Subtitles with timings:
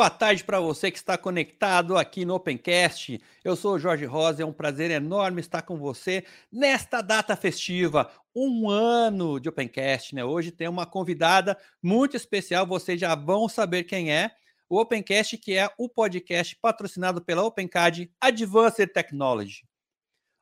[0.00, 3.20] boa tarde para você que está conectado aqui no Opencast.
[3.44, 8.10] Eu sou o Jorge Rosa, é um prazer enorme estar com você nesta data festiva,
[8.34, 10.24] um ano de Opencast, né?
[10.24, 14.30] Hoje tem uma convidada muito especial, vocês já vão saber quem é.
[14.70, 19.68] O Opencast, que é o podcast patrocinado pela Opencad Advanced Technology.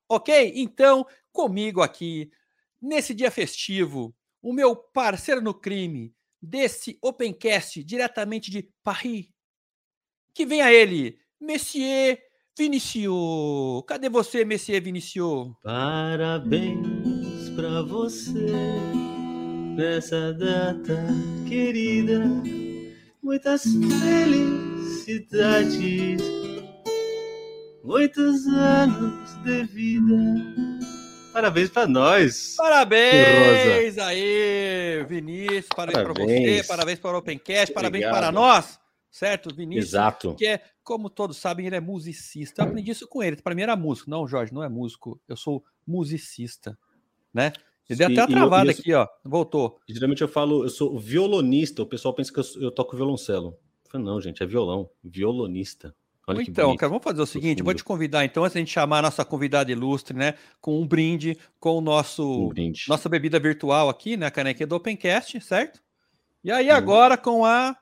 [0.09, 0.52] Ok?
[0.55, 2.30] Então, comigo aqui,
[2.80, 9.37] nesse dia festivo, o meu parceiro no crime, desse Opencast diretamente de Paris.
[10.38, 12.20] Que venha ele, Messier
[12.56, 13.83] Vinicius.
[13.88, 15.48] Cadê você, Messier Vinicius?
[15.65, 18.46] Parabéns para você
[19.77, 21.09] nessa data
[21.48, 22.23] querida.
[23.20, 26.23] Muitas felicidades,
[27.82, 30.15] muitos anos de vida.
[31.32, 32.54] Parabéns para nós.
[32.57, 35.66] Parabéns aí, Vinícius.
[35.74, 38.79] Parabéns, para você, parabéns para o Opencast, parabéns para nós.
[39.10, 39.90] Certo, Vinícius?
[39.90, 40.34] Exato.
[40.34, 42.62] Que é, como todos sabem, ele é musicista.
[42.62, 43.37] Eu aprendi isso com ele.
[43.37, 44.10] Para mim era músico.
[44.10, 45.20] Não, Jorge, não é músico.
[45.26, 46.78] Eu sou musicista,
[47.32, 47.52] né?
[47.88, 49.09] Ele deu até uma travada eu, eu, aqui, ó.
[49.24, 49.80] Voltou.
[49.88, 51.82] Geralmente eu falo, eu sou violonista.
[51.82, 53.59] O pessoal pensa que eu, eu toco violoncelo.
[53.84, 54.90] Eu falo, não, gente, é violão.
[55.02, 55.95] Violonista.
[56.29, 58.70] Olha então, cara, vamos fazer o seguinte: vou te convidar, então, antes de a gente
[58.70, 63.40] chamar a nossa convidada ilustre, né, com um brinde com o nosso um nossa bebida
[63.40, 65.81] virtual aqui, né, a canequinha do Opencast, certo?
[66.44, 66.75] E aí, hum.
[66.75, 67.75] agora com a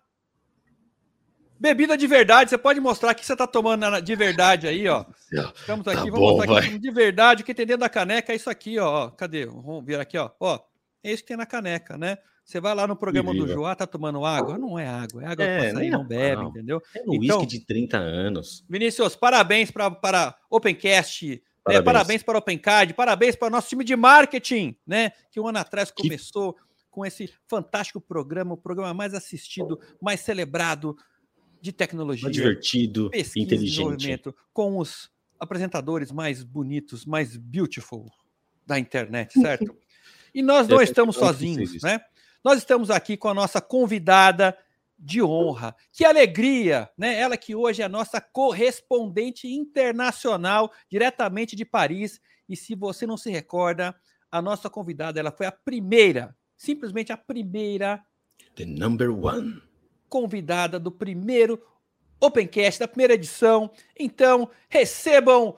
[1.59, 5.05] bebida de verdade, você pode mostrar que você está tomando de verdade aí, ó.
[5.55, 8.33] Estamos tá aqui, tá vamos mostrar aqui de verdade, o que tem dentro da caneca
[8.33, 9.11] é isso aqui, ó.
[9.11, 9.47] Cadê?
[9.47, 10.31] Vamos ver aqui, ó.
[10.41, 10.59] Ó,
[11.03, 12.19] é isso que tem na caneca, né?
[12.47, 14.57] Você vai lá no programa do Joá, tá tomando água?
[14.57, 16.49] Não é água, é água é, para sair, não bebe, não.
[16.49, 16.81] entendeu?
[16.95, 18.65] É um então, de 30 anos.
[18.71, 21.41] Vinícius, parabéns pra, para Opencast, né?
[21.65, 21.79] parabéns.
[21.79, 21.83] Né?
[21.83, 25.11] parabéns para Opencard, parabéns para o nosso time de marketing, né?
[25.33, 26.61] Que um ano atrás começou que...
[26.89, 30.97] com esse fantástico programa, o programa mais assistido, mais celebrado
[31.66, 32.25] de tecnologia.
[32.25, 34.34] Mais divertido, pesquisa, inteligente.
[34.53, 38.10] Com os apresentadores mais bonitos, mais beautiful
[38.65, 39.77] da internet, certo?
[40.32, 42.00] E nós não estamos sozinhos, né?
[42.44, 44.56] Nós estamos aqui com a nossa convidada
[44.99, 45.75] de honra.
[45.93, 47.19] Que alegria, né?
[47.19, 52.21] Ela que hoje é a nossa correspondente internacional, diretamente de Paris.
[52.48, 53.94] E se você não se recorda,
[54.31, 58.04] a nossa convidada, ela foi a primeira, simplesmente a primeira.
[58.54, 59.60] The number one.
[60.09, 61.62] Convidada do primeiro
[62.21, 63.71] Opencast, da primeira edição.
[63.99, 65.56] Então, recebam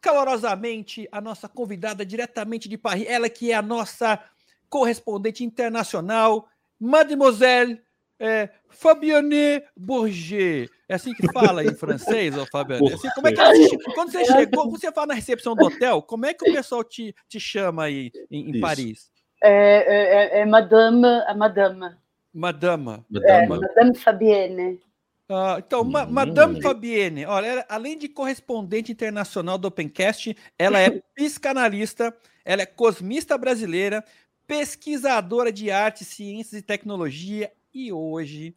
[0.00, 4.22] calorosamente a nossa convidada diretamente de Paris, ela que é a nossa
[4.68, 6.48] correspondente internacional,
[6.78, 7.80] Mademoiselle
[8.18, 10.70] é, Fabiane Bourget.
[10.88, 12.92] É assim que fala em francês, ô Fabiane?
[12.92, 16.32] Assim, como é que quando você chegou, você fala na recepção do hotel, como é
[16.32, 19.10] que o pessoal te, te chama aí em, em Paris?
[19.42, 21.96] É, é, é, é Madame, a Madame.
[22.36, 23.02] Madame.
[23.24, 24.78] É, Madame Fabienne.
[25.26, 25.90] Ah, então, hum.
[25.90, 32.14] Madame Fabienne, olha, ela, além de correspondente internacional do Opencast, ela é psicanalista,
[32.44, 34.04] ela é cosmista brasileira,
[34.46, 38.54] pesquisadora de arte, ciências e tecnologia e hoje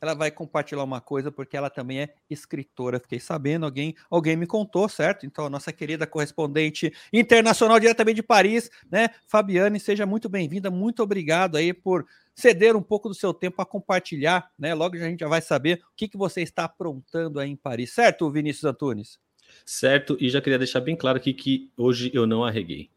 [0.00, 3.00] ela vai compartilhar uma coisa porque ela também é escritora.
[3.00, 5.24] Fiquei sabendo, alguém, alguém me contou, certo?
[5.24, 10.70] Então, a nossa querida correspondente internacional diretamente de Paris, né, Fabiane, seja muito bem-vinda.
[10.70, 14.74] Muito obrigado aí por ceder um pouco do seu tempo a compartilhar, né?
[14.74, 17.92] Logo a gente já vai saber o que, que você está aprontando aí em Paris,
[17.92, 19.18] certo, Vinícius Antunes?
[19.64, 22.90] Certo, e já queria deixar bem claro aqui que hoje eu não arreguei.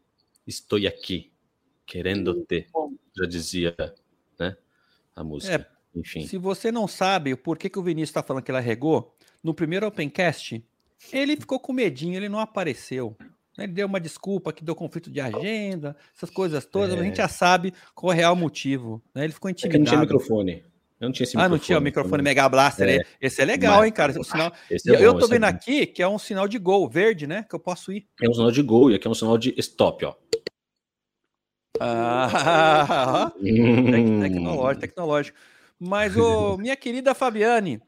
[0.46, 1.32] Estou aqui
[1.86, 2.68] querendo ter,
[3.16, 3.76] já dizia,
[4.40, 4.56] né?
[5.16, 5.56] A música.
[5.56, 6.28] É, Enfim.
[6.28, 9.54] Se você não sabe o porquê que o Vinícius está falando que ele arregou, no
[9.54, 10.64] primeiro Opencast,
[11.12, 13.16] ele ficou com medinho, ele não apareceu.
[13.64, 17.00] Ele deu uma desculpa que deu conflito de agenda, essas coisas todas, é.
[17.00, 19.02] a gente já sabe qual é o real motivo.
[19.14, 19.24] Né?
[19.24, 19.76] Ele ficou intimidado.
[19.76, 20.64] É não tinha microfone.
[21.00, 22.90] Eu não tinha esse ah, não tinha o microfone Mega Blaster.
[22.90, 23.06] É.
[23.22, 24.12] Esse é legal, Mas, hein, cara?
[24.12, 24.52] Esse sinal...
[24.70, 27.46] Esse é eu tô vendo é aqui que é um sinal de gol verde, né?
[27.48, 28.08] Que eu posso ir.
[28.22, 30.16] É um sinal de gol e aqui é um sinal de stop, ó.
[31.80, 33.32] Ah,
[34.22, 35.38] tecnológico, tecnológico.
[35.80, 37.80] Mas, ô, minha querida Fabiane,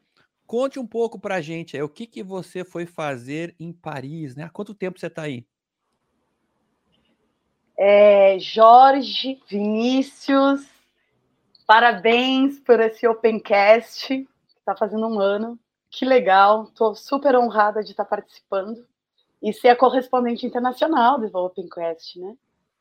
[0.46, 4.44] conte um pouco pra gente aí, o que, que você foi fazer em Paris, né?
[4.44, 5.44] Há quanto tempo você está aí?
[7.82, 10.68] É, Jorge, Vinícius,
[11.66, 14.28] parabéns por esse Opencast, que
[14.58, 15.58] está fazendo um ano.
[15.90, 18.86] Que legal, estou super honrada de estar tá participando
[19.42, 22.36] e ser a correspondente internacional do Opencast, né?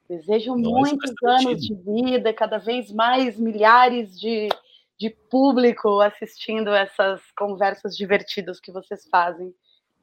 [0.10, 4.50] Desejo muitos anos de vida, cada vez mais milhares de,
[4.98, 9.56] de público assistindo essas conversas divertidas que vocês fazem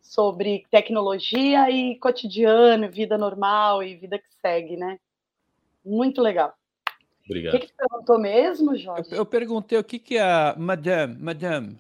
[0.07, 4.99] sobre tecnologia e cotidiano, vida normal e vida que segue, né?
[5.85, 6.55] Muito legal.
[7.25, 7.55] Obrigado.
[7.55, 9.09] O que, que você perguntou mesmo, Jorge?
[9.11, 11.79] Eu, eu, perguntei o que, que a Madame, Madame,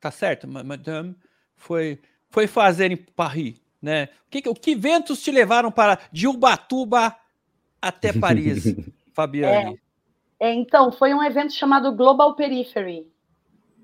[0.00, 1.16] tá certo, madame,
[1.56, 1.98] foi,
[2.30, 4.08] foi fazer em Paris, né?
[4.26, 7.16] O que, o que ventos te levaram para de Ubatuba
[7.82, 8.74] até Paris,
[9.12, 9.80] Fabiane?
[10.38, 13.06] É, é, então, foi um evento chamado Global Periphery,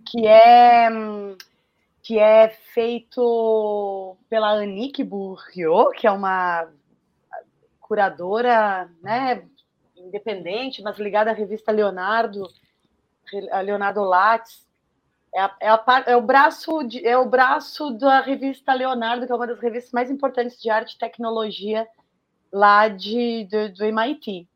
[0.06, 0.88] que é
[2.04, 6.68] que é feito pela Annick Bourriot, que é uma
[7.80, 9.42] curadora, né,
[9.96, 12.46] independente, mas ligada à revista Leonardo,
[13.50, 14.68] a Leonardo Lattes.
[15.34, 19.32] É, a, é, a, é, o braço de, é o braço da revista Leonardo, que
[19.32, 21.88] é uma das revistas mais importantes de arte e tecnologia
[22.52, 24.46] lá de, do, do MIT.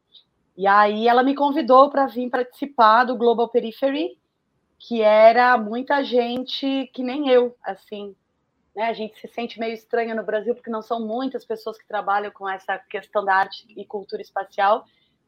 [0.54, 4.18] E aí ela me convidou para vir participar do Global Periphery,
[4.78, 8.14] que era muita gente que nem eu, assim.
[8.74, 8.84] Né?
[8.84, 12.30] A gente se sente meio estranha no Brasil, porque não são muitas pessoas que trabalham
[12.30, 14.84] com essa questão da arte e cultura espacial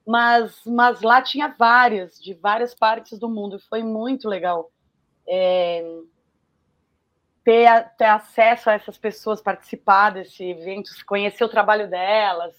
[0.06, 4.70] mas, mas lá tinha várias, de várias partes do mundo, foi muito legal.
[5.28, 5.84] É,
[7.44, 12.56] ter, ter acesso a essas pessoas, participar desse evento, conhecer o trabalho delas,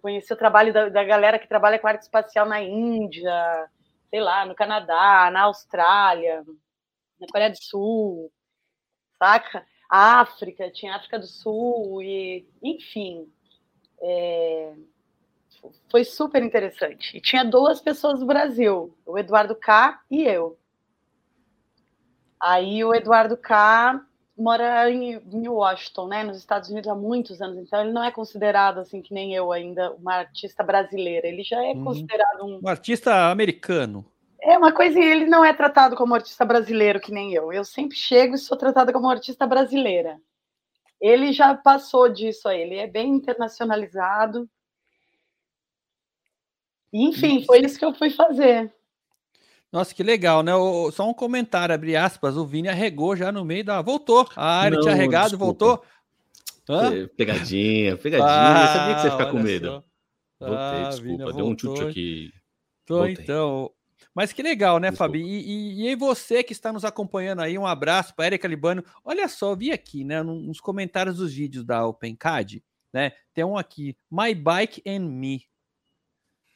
[0.00, 3.68] conhecer o trabalho da, da galera que trabalha com arte espacial na Índia,
[4.12, 6.44] sei lá, no Canadá, na Austrália,
[7.18, 8.30] na Coreia do Sul,
[9.18, 9.66] saca?
[9.88, 13.26] África, tinha África do Sul, e enfim.
[14.02, 14.74] É,
[15.90, 17.16] foi super interessante.
[17.16, 20.58] E tinha duas pessoas do Brasil, o Eduardo K e eu.
[22.38, 24.04] Aí o Eduardo K
[24.36, 28.10] mora em, em Washington, né, nos Estados Unidos há muitos anos, então ele não é
[28.10, 31.84] considerado assim que nem eu ainda uma artista brasileira, ele já é uhum.
[31.84, 32.60] considerado um...
[32.62, 34.04] um artista americano.
[34.40, 37.52] É uma coisa, ele não é tratado como artista brasileiro que nem eu.
[37.52, 40.20] Eu sempre chego e sou tratada como artista brasileira.
[41.00, 44.50] Ele já passou disso aí, ele é bem internacionalizado.
[46.92, 48.74] Enfim, foi isso que eu fui fazer.
[49.72, 50.52] Nossa, que legal, né?
[50.92, 53.80] Só um comentário, abre aspas, o Vini arregou já no meio da.
[53.80, 54.28] Voltou.
[54.36, 55.44] Ah, ele tinha arregado, desculpa.
[55.46, 55.84] voltou.
[56.68, 57.08] Hã?
[57.16, 58.28] Pegadinha, pegadinha.
[58.28, 59.84] Ah, eu sabia que você ia ficar com medo.
[60.38, 61.32] Voltei, ah, desculpa.
[61.32, 62.30] Deu um chute aqui.
[62.84, 63.16] Tô, Voltei.
[63.18, 63.70] então.
[64.14, 65.12] Mas que legal, né, Desculpa.
[65.12, 65.22] Fabi?
[65.22, 68.84] E, e, e aí você que está nos acompanhando aí, um abraço para Erika Libano.
[69.02, 73.96] Olha só, vi aqui, né, nos comentários dos vídeos da OpenCAD, né, tem um aqui,
[74.10, 75.46] My Bike and Me.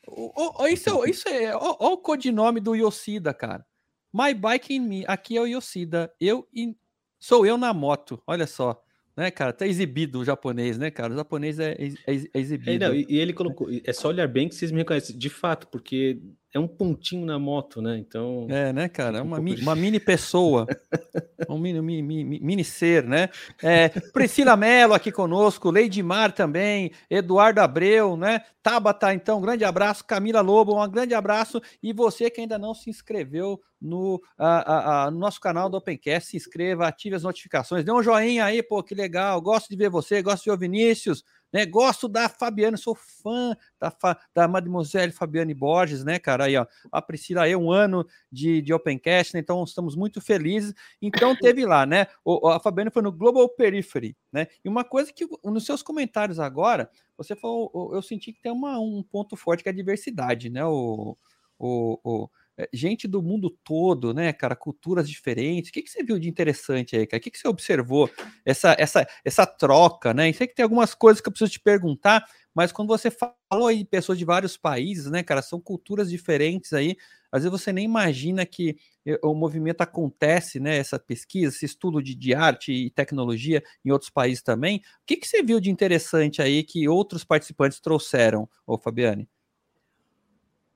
[0.07, 1.55] Oh, oh, isso, isso é.
[1.55, 3.67] Olha o codinome do Yoshida, cara.
[4.13, 5.05] My bike in me.
[5.07, 6.13] Aqui é o Yoshida.
[6.21, 6.77] Eu in,
[7.19, 8.23] sou eu na moto.
[8.27, 8.83] Olha só.
[9.17, 9.53] Né, cara?
[9.53, 11.15] Tá exibido o japonês, né, cara?
[11.15, 12.85] O japonês é, é, é exibido.
[12.85, 13.69] É, não, e, ele colocou.
[13.83, 15.17] É só olhar bem que vocês me reconhecem.
[15.17, 16.21] De fato, porque
[16.57, 17.99] é um pontinho na moto, né?
[17.99, 18.47] Então.
[18.49, 19.19] É, né, cara?
[19.19, 20.67] É uma, um uma mini pessoa.
[21.49, 23.29] um mini, mini, mini, ser, né?
[23.63, 28.41] É, Priscila Mello aqui conosco, Lady Mar também, Eduardo Abreu, né?
[28.63, 30.05] Tabata, então, grande abraço.
[30.05, 31.61] Camila Lobo, um grande abraço.
[31.83, 36.31] E você que ainda não se inscreveu no, a, a, no nosso canal do Opencast,
[36.31, 39.41] se inscreva, ative as notificações, dê um joinha aí, pô, que legal.
[39.43, 41.23] Gosto de ver você, gosto de ver o Vinícius.
[41.53, 41.65] Né?
[41.65, 46.45] Gosto da Fabiane, sou fã da, Fa, da Mademoiselle Fabiane Borges, né, cara?
[46.45, 49.41] Aí, ó, a Priscila aí, um ano de, de Opencast, né?
[49.41, 50.75] Então estamos muito felizes.
[51.01, 52.07] Então teve lá, né?
[52.25, 54.47] O, a Fabiane foi no Global Periphery, né?
[54.65, 58.79] E uma coisa que nos seus comentários agora, você falou, eu senti que tem uma,
[58.79, 60.65] um ponto forte que é a diversidade, né?
[60.65, 61.17] O,
[61.59, 62.29] o, o
[62.73, 65.71] gente do mundo todo, né, cara, culturas diferentes.
[65.71, 67.21] O que, que você viu de interessante aí, cara?
[67.21, 68.11] O que, que você observou?
[68.45, 70.31] Essa, essa, essa troca, né?
[70.31, 73.69] E sei que tem algumas coisas que eu preciso te perguntar, mas quando você falou
[73.69, 76.97] aí de pessoas de vários países, né, cara, são culturas diferentes aí.
[77.31, 80.79] Às vezes você nem imagina que eh, o movimento acontece, né?
[80.79, 84.79] Essa pesquisa, esse estudo de, de arte e tecnologia em outros países também.
[84.79, 89.29] O que, que você viu de interessante aí que outros participantes trouxeram, ô Fabiane?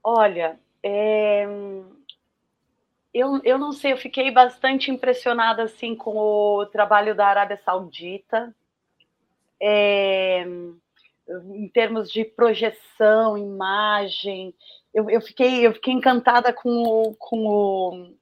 [0.02, 1.46] Olha, é...
[3.12, 8.54] Eu, eu não sei, eu fiquei bastante impressionada assim com o trabalho da Arábia Saudita,
[9.60, 10.46] é...
[11.52, 14.54] em termos de projeção, imagem.
[14.94, 18.14] Eu, eu, fiquei, eu fiquei encantada com o, com o.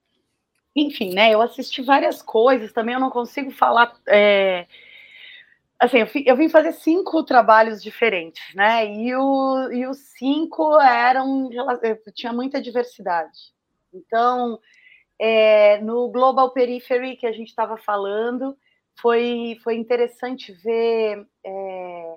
[0.75, 1.33] Enfim, né?
[1.33, 3.95] Eu assisti várias coisas também, eu não consigo falar.
[4.07, 4.65] É
[5.79, 8.85] assim, eu, vim fazer cinco trabalhos diferentes, né?
[8.85, 11.49] E, o, e os cinco eram.
[12.13, 13.53] tinha muita diversidade.
[13.93, 14.59] Então,
[15.17, 18.57] é, no Global Periphery que a gente estava falando,
[18.99, 22.15] foi, foi interessante ver é,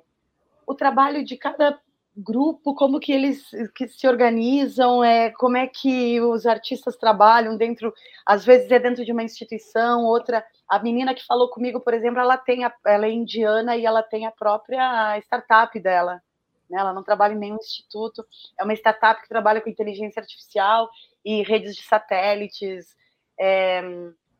[0.66, 1.78] o trabalho de cada
[2.16, 3.42] grupo, como que eles
[3.75, 7.92] que se organizam, é, como é que os artistas trabalham dentro,
[8.26, 10.45] às vezes é dentro de uma instituição, outra.
[10.69, 14.02] A menina que falou comigo, por exemplo, ela tem a, ela é indiana e ela
[14.02, 16.23] tem a própria startup dela.
[16.69, 16.78] Né?
[16.81, 18.25] Ela não trabalha em nenhum instituto,
[18.59, 20.90] é uma startup que trabalha com inteligência artificial
[21.25, 22.95] e redes de satélites.
[23.40, 23.83] É,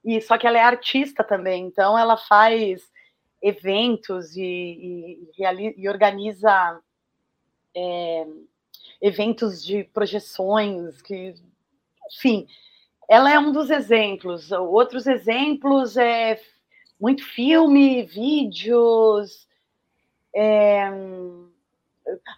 [0.05, 2.83] e só que ela é artista também, então ela faz
[3.41, 6.81] eventos e, e, e organiza
[7.75, 8.27] é,
[9.01, 11.35] eventos de projeções, que,
[12.15, 12.47] enfim,
[13.09, 14.53] ela é um dos exemplos.
[14.53, 16.41] Outros exemplos é
[17.01, 19.49] muito filme, vídeos.
[20.35, 20.89] É...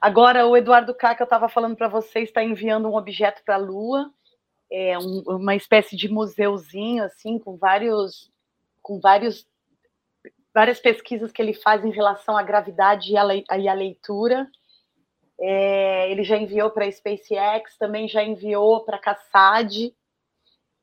[0.00, 3.56] Agora, o Eduardo K, que eu estava falando para vocês, está enviando um objeto para
[3.56, 4.10] a Lua,
[4.70, 8.30] é um, uma espécie de museuzinho, assim, com vários,
[8.82, 9.46] com vários,
[10.52, 13.24] várias pesquisas que ele faz em relação à gravidade e à,
[13.58, 14.50] e à leitura.
[15.46, 19.94] É, ele já enviou para a SpaceX, também já enviou para a CASAD.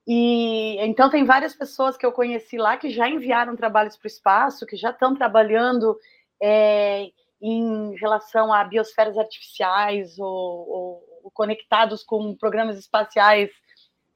[0.08, 4.08] E então tem várias pessoas que eu conheci lá que já enviaram trabalhos para o
[4.08, 5.98] espaço, que já estão trabalhando
[6.42, 13.50] é, em relação a biosferas artificiais ou, ou, ou conectados com programas espaciais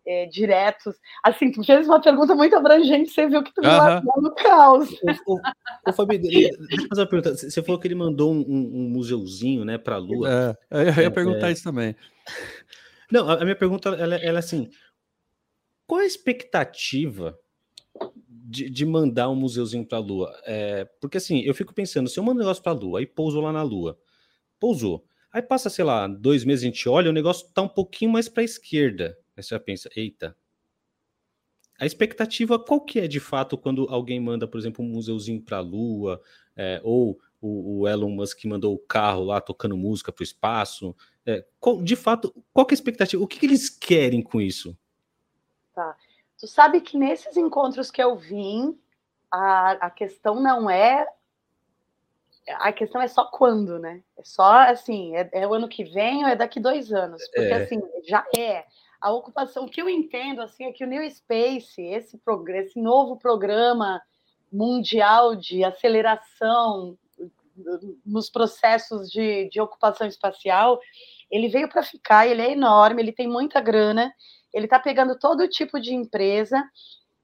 [0.05, 0.95] é, diretos.
[1.23, 4.21] Assim, tu fez uma pergunta muito abrangente, você viu que tu uhum.
[4.21, 4.89] no caos.
[5.25, 5.39] Ô,
[5.87, 7.35] ô, Fabi, deixa eu fazer uma pergunta.
[7.35, 10.57] Você falou que ele mandou um, um museuzinho né, para a Lua.
[10.71, 11.95] É, eu ia é, perguntar é, isso também.
[13.11, 14.69] Não, a minha pergunta ela, ela é assim:
[15.87, 17.37] qual a expectativa
[18.27, 20.35] de, de mandar um museuzinho para a Lua?
[20.45, 23.05] É, porque assim, eu fico pensando, se eu mando um negócio para a Lua, aí
[23.05, 23.97] pousou lá na Lua,
[24.59, 25.03] pousou.
[25.31, 28.29] Aí passa, sei lá, dois meses a gente olha, o negócio está um pouquinho mais
[28.29, 29.17] para a esquerda.
[29.35, 30.35] Aí você já pensa, eita.
[31.79, 35.57] A expectativa qual que é de fato quando alguém manda, por exemplo, um museuzinho para
[35.57, 36.21] a Lua,
[36.55, 40.95] é, ou o, o, Elon Musk mandou o carro lá tocando música para o espaço?
[41.25, 43.21] É, qual, de fato, qual que é a expectativa?
[43.21, 44.77] O que, que eles querem com isso?
[45.73, 45.97] Tá.
[46.39, 48.79] Tu sabe que nesses encontros que eu vim,
[49.29, 51.05] a, a questão não é
[52.47, 54.03] a questão é só quando, né?
[54.17, 57.23] É só assim, é, é, o ano que vem ou é daqui dois anos?
[57.33, 57.63] Porque é.
[57.63, 58.65] assim, já é
[58.99, 59.67] a ocupação.
[59.67, 64.01] Que eu entendo assim é que o New Space, esse, esse novo programa
[64.51, 66.97] mundial de aceleração
[68.05, 70.79] nos processos de, de ocupação espacial,
[71.31, 74.13] ele veio para ficar, ele é enorme, ele tem muita grana,
[74.53, 76.63] ele está pegando todo tipo de empresa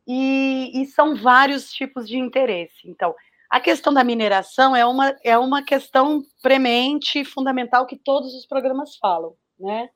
[0.08, 2.80] e, e, são vários tipos de interesse.
[2.86, 3.14] Então,
[3.50, 8.96] a questão da mineração é uma, é uma questão premente, fundamental, que todos os programas
[8.98, 9.90] falam, né?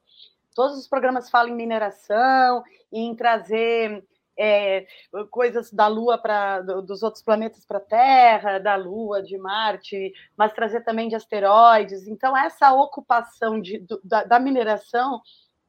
[0.55, 4.03] Todos os programas falam em mineração em trazer
[4.37, 4.87] é,
[5.29, 10.53] coisas da Lua para dos outros planetas para a Terra, da Lua, de Marte, mas
[10.53, 12.07] trazer também de asteroides.
[12.07, 15.21] Então essa ocupação de, do, da, da, mineração,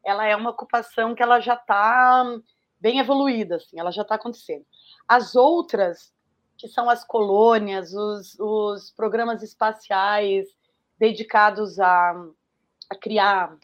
[0.05, 2.25] ela é uma ocupação que ela já está
[2.81, 4.65] bem evoluída, assim, ela já está acontecendo.
[5.09, 6.13] As outras,
[6.57, 10.47] que são as colônias, os, os programas espaciais
[10.99, 12.15] dedicados a,
[12.91, 13.57] a criar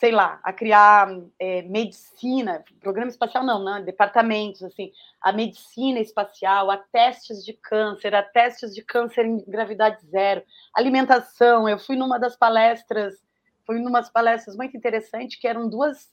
[0.00, 4.90] sei lá, a criar é, medicina, programa espacial não, não, departamentos, assim,
[5.20, 10.42] a medicina espacial, a testes de câncer, a testes de câncer em gravidade zero,
[10.74, 11.68] alimentação.
[11.68, 13.22] Eu fui numa das palestras,
[13.66, 16.10] fui numa palestras muito interessantes, que eram duas,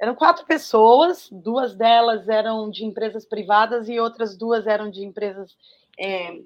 [0.00, 5.58] eram quatro pessoas, duas delas eram de empresas privadas e outras duas eram de empresas,
[5.98, 6.42] é,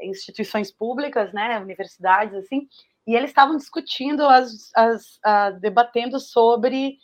[0.00, 2.68] instituições públicas, né, universidades, assim,
[3.06, 6.98] e eles estavam discutindo, as, as, a, debatendo sobre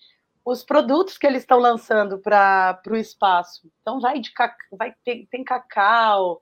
[0.44, 3.68] os produtos que eles estão lançando para o espaço.
[3.80, 4.32] Então, vai de
[4.72, 6.40] vai ter, tem cacau,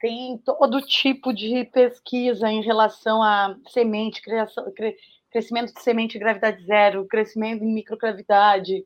[0.00, 4.96] tem todo tipo de pesquisa em relação a semente, criação, cre,
[5.30, 8.84] crescimento de semente em gravidade zero, crescimento em microgravidade.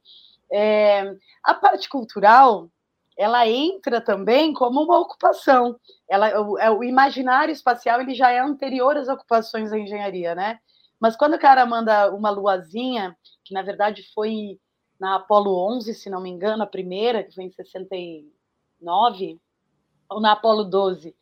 [0.50, 2.68] É, a parte cultural,
[3.16, 5.78] ela entra também como uma ocupação.
[6.08, 10.58] Ela, o, é, o, imaginário espacial ele já é anterior às ocupações da engenharia, né?
[11.00, 14.58] Mas quando o cara manda uma luazinha, que na verdade foi
[14.98, 19.40] na Apolo 11, se não me engano, a primeira, que foi em 69,
[20.08, 21.14] ou na Apolo 12,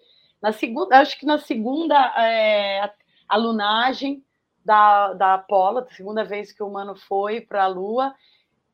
[0.43, 2.91] na segunda, acho que na segunda é,
[3.29, 4.25] a lunagem
[4.65, 8.15] da, da Apolo, a segunda vez que o humano foi para a Lua,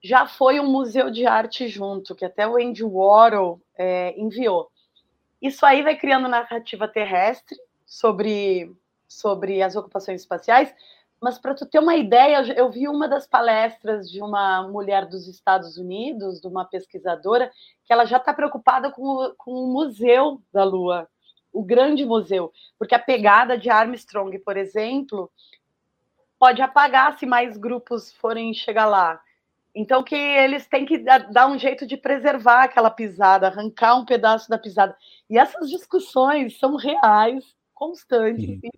[0.07, 4.71] já foi um museu de arte junto, que até o Andy Warhol é, enviou.
[5.43, 8.73] Isso aí vai criando narrativa terrestre sobre,
[9.09, 10.73] sobre as ocupações espaciais,
[11.21, 15.27] mas para tu ter uma ideia, eu vi uma das palestras de uma mulher dos
[15.27, 17.51] Estados Unidos, de uma pesquisadora,
[17.85, 21.09] que ela já está preocupada com, com o museu da Lua,
[21.53, 25.31] o grande museu, porque a pegada de Armstrong, por exemplo,
[26.39, 29.21] pode apagar se mais grupos forem chegar lá.
[29.79, 34.49] Então que eles têm que dar um jeito de preservar aquela pisada, arrancar um pedaço
[34.49, 34.97] da pisada.
[35.29, 38.71] E essas discussões são reais, constantes, e,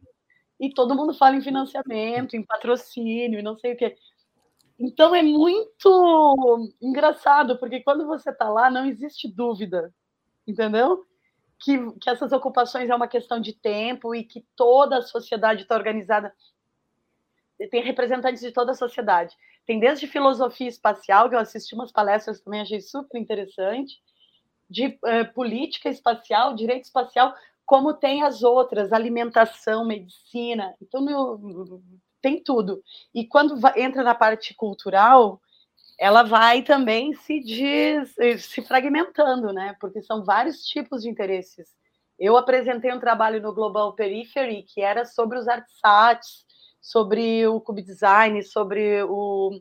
[0.59, 3.97] e, todo mundo fala em financiamento, em patrocínio, e não sei o quê.
[4.76, 9.95] Então é muito engraçado, porque quando você está lá, não existe dúvida,
[10.45, 11.07] entendeu?
[11.61, 15.76] Que, que essas ocupações é uma questão de tempo e que toda a sociedade está
[15.76, 16.35] organizada.
[17.71, 19.37] Tem representantes de toda a sociedade.
[19.68, 24.00] Tem desde filosofia espacial, que eu assisti umas palestras também, achei super interessante,
[24.68, 27.34] de eh, política espacial, direito espacial,
[27.66, 30.75] como tem as outras, alimentação, medicina.
[30.80, 31.04] Então,
[32.22, 32.82] tem tudo.
[33.14, 35.38] E quando entra na parte cultural,
[36.00, 39.76] ela vai também se, diz, se fragmentando, né?
[39.78, 41.76] Porque são vários tipos de interesses.
[42.18, 46.48] Eu apresentei um trabalho no Global Periphery que era sobre os artsats,
[46.80, 49.61] sobre o cube design, sobre o,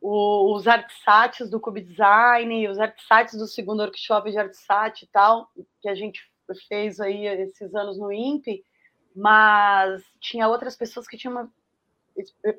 [0.00, 5.50] o, os artsats do cube design, os artsats do segundo workshop de artsat e tal,
[5.80, 6.20] que a gente
[6.68, 8.64] fez aí esses anos no INPE,
[9.14, 11.52] mas tinha outras pessoas que tinham uma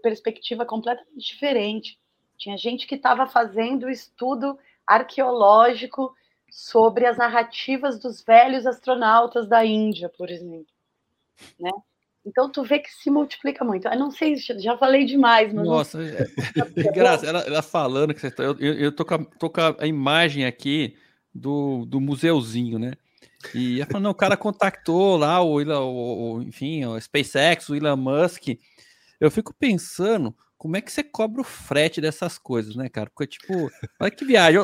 [0.02, 2.00] perspectiva completamente diferente.
[2.38, 6.16] Tinha gente que estava fazendo estudo arqueológico
[6.50, 10.74] sobre as narrativas dos velhos astronautas da Índia, por exemplo,
[11.60, 11.72] né?
[12.30, 13.88] Então tu vê que se multiplica muito.
[13.88, 16.06] Eu não sei, já falei demais, mas nossa, não...
[16.06, 16.92] é...
[16.94, 19.62] graça, ela, ela, falando que você tá, eu, eu, eu tô, com a, tô com
[19.80, 20.96] a imagem aqui
[21.34, 22.94] do, do museuzinho, né?
[23.56, 27.98] E falando, não, o cara contactou lá o, o, o, enfim, o SpaceX, o Elon
[27.98, 28.50] Musk.
[29.20, 33.10] Eu fico pensando como é que você cobra o frete dessas coisas, né, cara?
[33.10, 34.60] Porque, tipo, olha que viagem.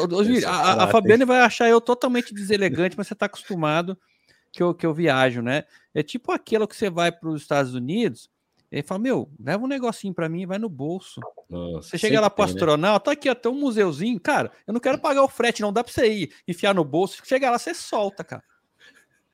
[0.45, 3.97] A, a, Fabiane vai achar eu totalmente deselegante, mas você tá acostumado
[4.55, 5.65] que eu, que eu viajo, né?
[5.93, 8.29] É tipo aquilo que você vai para os Estados Unidos
[8.71, 11.19] e fala, meu, leva um negocinho para mim e vai no bolso.
[11.49, 12.51] Nossa, você chega lá pro né?
[12.51, 13.13] astronauta, né?
[13.13, 16.07] aqui, até um museuzinho, cara, eu não quero pagar o frete, não dá para você
[16.07, 18.43] ir, enfiar no bolso, chega lá, você solta, cara.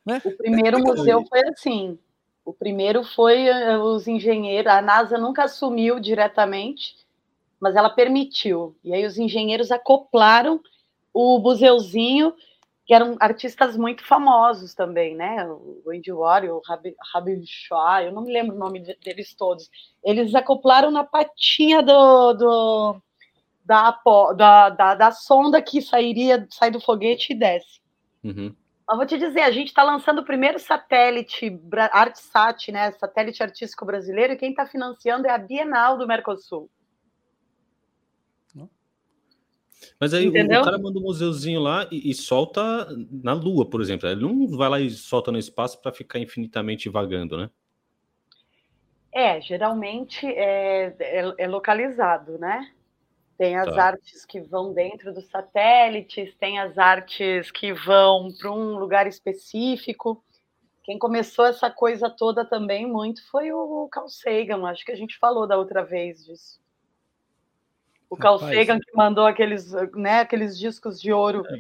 [0.04, 0.20] Né?
[0.26, 2.00] O primeiro é museu foi assim.
[2.44, 4.72] O primeiro foi eh, os engenheiros.
[4.72, 6.96] A NASA nunca assumiu diretamente,
[7.60, 8.76] mas ela permitiu.
[8.84, 10.60] E aí os engenheiros acoplaram
[11.14, 12.34] o museuzinho,
[12.92, 15.48] que eram artistas muito famosos também, né?
[15.48, 16.62] O Andy Warhol, o
[17.14, 19.70] Rabin Shah, eu não me lembro o nome deles todos.
[20.04, 23.02] Eles acoplaram na patinha do, do
[23.64, 23.98] da,
[24.36, 27.80] da, da, da, sonda que sairia, sai do foguete e desce.
[28.26, 28.54] Uhum.
[28.86, 31.62] Mas vou te dizer, a gente está lançando o primeiro satélite
[31.94, 32.92] ArtSat, né?
[32.92, 36.70] Satélite artístico brasileiro, e quem está financiando é a Bienal do Mercosul.
[40.00, 40.62] Mas aí Entendeu?
[40.62, 44.08] o cara manda um museuzinho lá e, e, solta na Lua, por exemplo.
[44.08, 47.50] Ele não vai lá e solta no espaço para ficar infinitamente vagando, né?
[49.12, 52.72] É, geralmente é, é, é localizado, né?
[53.38, 53.86] Tem as tá.
[53.86, 60.24] artes que vão dentro dos satélites, tem as artes que vão para um lugar específico.
[60.84, 65.18] Quem começou essa coisa toda também muito foi o Carl Sagan, acho que a gente
[65.18, 66.61] falou da outra vez disso.
[68.12, 68.58] O Carl Rapaz.
[68.58, 71.60] Sagan que mandou aqueles, né, aqueles discos de ouro é.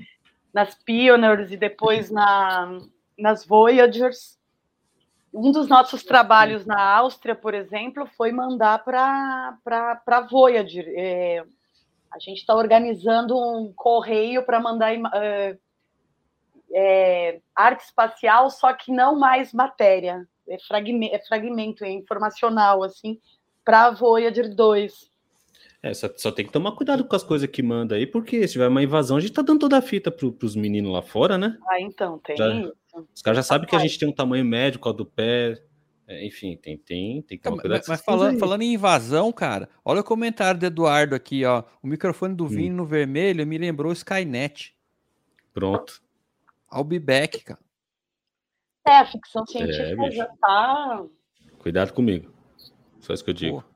[0.53, 2.77] nas Pioneers e depois na,
[3.17, 4.37] nas Voyagers.
[5.33, 9.57] Um dos nossos trabalhos na Áustria, por exemplo, foi mandar para
[10.05, 10.85] a Voyager.
[10.89, 11.41] É,
[12.11, 15.59] a gente está organizando um correio para mandar uh,
[16.73, 23.17] é, arte espacial, só que não mais matéria, é, fragmento, é fragmento, é informacional, assim,
[23.63, 25.10] para a Voyager 2.
[25.83, 28.53] É, só, só, tem que tomar cuidado com as coisas que manda aí, porque se
[28.53, 31.39] tiver uma invasão, a gente tá dando toda a fita pro, pros meninos lá fora,
[31.39, 31.57] né?
[31.67, 32.71] Ah, então, tem já,
[33.13, 35.59] Os caras já sabem que a gente tem um tamanho médio, qual do pé,
[36.11, 37.79] é, enfim, tem, tem, tem que tomar cuidado.
[37.79, 41.63] Mas, mas falando, falando em invasão, cara, olha o comentário do Eduardo aqui, ó.
[41.81, 42.75] O microfone do Vini hum.
[42.75, 44.75] no vermelho me lembrou Skynet.
[45.53, 46.01] Pronto.
[46.71, 47.59] I'll be back, cara.
[48.85, 51.05] É, a ficção científica é, já tá.
[51.59, 52.33] Cuidado comigo.
[52.99, 53.61] Só isso que eu digo.
[53.61, 53.70] Pô.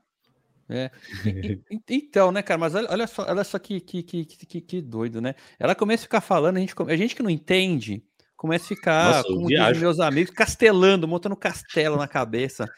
[0.68, 0.90] É.
[1.88, 5.20] então, né, cara, mas olha, olha só, olha só que, que, que, que, que doido,
[5.20, 5.34] né?
[5.58, 8.02] Ela começa a ficar falando, a gente, a gente que não entende,
[8.36, 12.68] começa a ficar, Nossa, como dizem meus amigos, castelando, montando castelo na cabeça,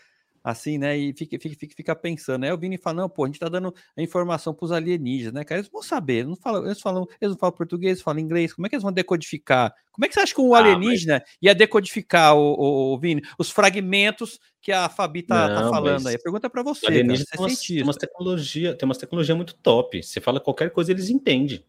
[0.50, 0.96] assim, né?
[0.96, 2.44] E fica, fica, fica, fica pensando.
[2.44, 5.44] Aí o Vini fala: não, pô, a gente tá dando a informação pros alienígenas, né,
[5.44, 5.60] cara?
[5.60, 8.54] Eles vão saber, eles não falam, eles falam, eles não falam português, eles falam inglês,
[8.54, 9.74] como é que eles vão decodificar?
[9.92, 11.36] Como é que você acha que um ah, alienígena mas...
[11.42, 15.76] ia decodificar, o, o, o, Vini, os fragmentos que a Fabi tá, tá não, tá
[15.76, 16.18] falando aí?
[16.18, 16.86] Pergunta para você.
[16.86, 20.02] Alienígena cara, tem, umas, tem umas tecnologia, tem umas tecnologia muito top.
[20.02, 21.62] Você fala qualquer coisa, eles entendem.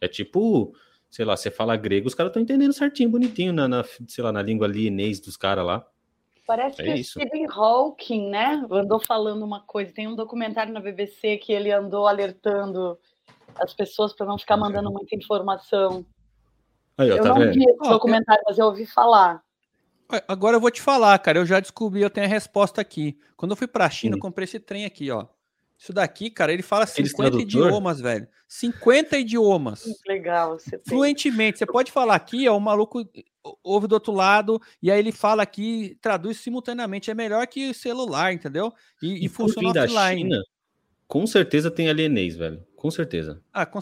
[0.00, 0.74] É tipo
[1.10, 4.32] sei lá, você fala grego, os caras estão entendendo certinho, bonitinho, na, na, sei lá,
[4.32, 5.86] na língua alienês dos caras lá.
[6.46, 7.18] Parece é que isso.
[7.18, 9.92] Stephen Hawking, né, andou falando uma coisa.
[9.92, 12.98] Tem um documentário na BBC que ele andou alertando
[13.56, 16.04] as pessoas para não ficar mandando muita informação.
[16.98, 17.54] Aí, ó, eu tá não vendo?
[17.54, 19.42] vi esse documentário, mas eu ouvi falar.
[20.28, 21.38] Agora eu vou te falar, cara.
[21.38, 23.18] Eu já descobri, eu tenho a resposta aqui.
[23.36, 24.18] Quando eu fui para a China, hum.
[24.18, 25.26] eu comprei esse trem aqui, ó.
[25.84, 28.26] Isso daqui, cara, ele fala 50 idiomas, velho.
[28.48, 29.84] 50 idiomas.
[30.08, 30.58] Legal.
[30.58, 31.58] Você Fluentemente.
[31.58, 33.06] Você pode falar aqui, ó, o maluco
[33.62, 37.10] ouve do outro lado, e aí ele fala aqui, traduz simultaneamente.
[37.10, 38.72] É melhor que o celular, entendeu?
[39.02, 40.22] E, e, e funciona offline.
[40.22, 40.42] China,
[41.06, 42.64] com certeza tem alienês, velho.
[42.76, 43.42] Com certeza.
[43.52, 43.80] Ah, com...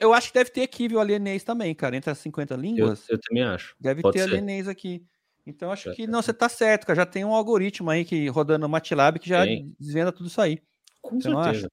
[0.00, 1.96] eu acho que deve ter aqui, viu, alienês também, cara.
[1.96, 3.08] Entre as 50 línguas.
[3.08, 3.76] Eu, eu também acho.
[3.78, 4.30] Deve Pode ter ser.
[4.30, 5.00] alienês aqui.
[5.46, 6.96] Então acho que não, você tá certo, cara.
[6.96, 9.72] Já tem um algoritmo aí que rodando no MATLAB que já tem.
[9.78, 10.60] desvenda tudo isso aí.
[11.08, 11.70] Com você certeza.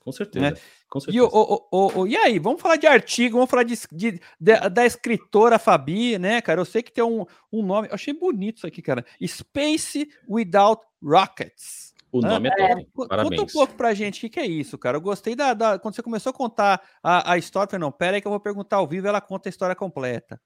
[0.00, 0.50] Com certeza.
[0.50, 0.56] Né?
[0.88, 1.24] Com certeza.
[1.24, 4.68] E, o, o, o, e aí, vamos falar de artigo, vamos falar de, de, de,
[4.68, 6.60] da escritora Fabi, né, cara?
[6.60, 9.04] Eu sei que tem um, um nome, eu achei bonito isso aqui, cara.
[9.24, 11.92] Space Without Rockets.
[12.12, 12.82] O nome é top.
[12.82, 13.06] É.
[13.08, 13.40] Parabéns.
[13.40, 14.98] Conta um pouco pra gente o que, que, é isso, cara.
[14.98, 17.90] Eu gostei da, da, Quando você começou a contar a, a história, eu falei, não,
[17.90, 20.38] pera aí que eu vou perguntar ao vivo, ela conta a história completa.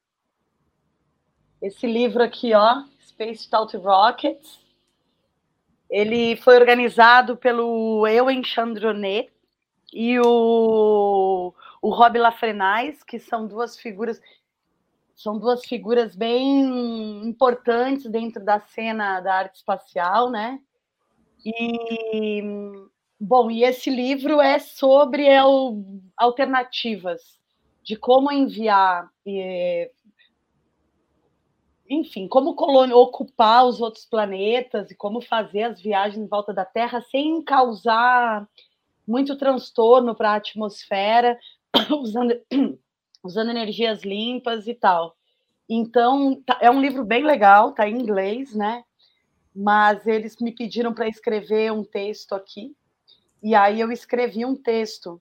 [1.61, 4.61] Esse livro aqui, ó, Space Without Rockets,
[5.91, 9.31] ele foi organizado pelo Ewen Chandronet
[9.93, 14.21] e o, o Rob Lafrenais, que são duas figuras
[15.15, 20.61] são duas figuras bem importantes dentro da cena da arte espacial, né?
[21.43, 22.43] E
[23.19, 25.27] bom, e esse livro é sobre
[26.19, 27.23] alternativas
[27.83, 29.91] de como enviar é,
[31.89, 36.65] enfim, como colônia, ocupar os outros planetas e como fazer as viagens em volta da
[36.65, 38.49] Terra sem causar
[39.07, 41.39] muito transtorno para a atmosfera,
[42.01, 42.35] usando,
[43.23, 45.17] usando energias limpas e tal.
[45.69, 48.85] Então, tá, é um livro bem legal, tá em inglês, né?
[49.55, 52.77] Mas eles me pediram para escrever um texto aqui,
[53.43, 55.21] e aí eu escrevi um texto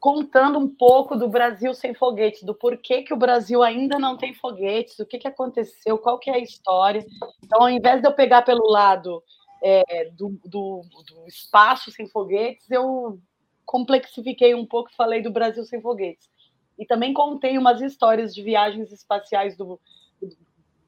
[0.00, 4.32] contando um pouco do Brasil sem foguetes, do porquê que o Brasil ainda não tem
[4.32, 7.04] foguetes, o que, que aconteceu, qual que é a história.
[7.44, 9.22] Então, ao invés de eu pegar pelo lado
[9.62, 13.20] é, do, do, do, espaço sem foguetes, eu
[13.66, 16.30] complexifiquei um pouco e falei do Brasil sem foguetes.
[16.78, 19.78] E também contei umas histórias de viagens espaciais do,